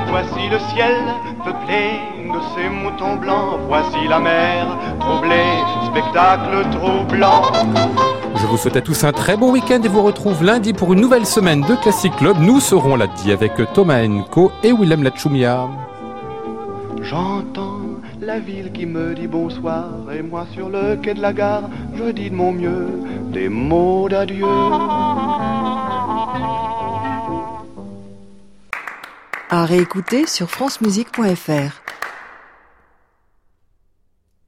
[0.09, 0.97] Voici le ciel
[1.45, 2.16] peuplé
[2.55, 4.67] ces moutons blancs, voici la mer
[5.01, 7.43] troublée, spectacle troublant.
[8.37, 11.01] Je vous souhaite à tous un très bon week-end et vous retrouve lundi pour une
[11.01, 12.37] nouvelle semaine de Classic Club.
[12.39, 15.69] Nous serons là-dit avec Thomas Enko et Willem Lachumia.
[17.03, 17.81] J'entends
[18.21, 22.11] la ville qui me dit bonsoir et moi sur le quai de la gare, je
[22.11, 22.89] dis de mon mieux
[23.33, 24.47] des mots d'adieu.
[29.49, 31.86] À réécouter sur francemusique.fr.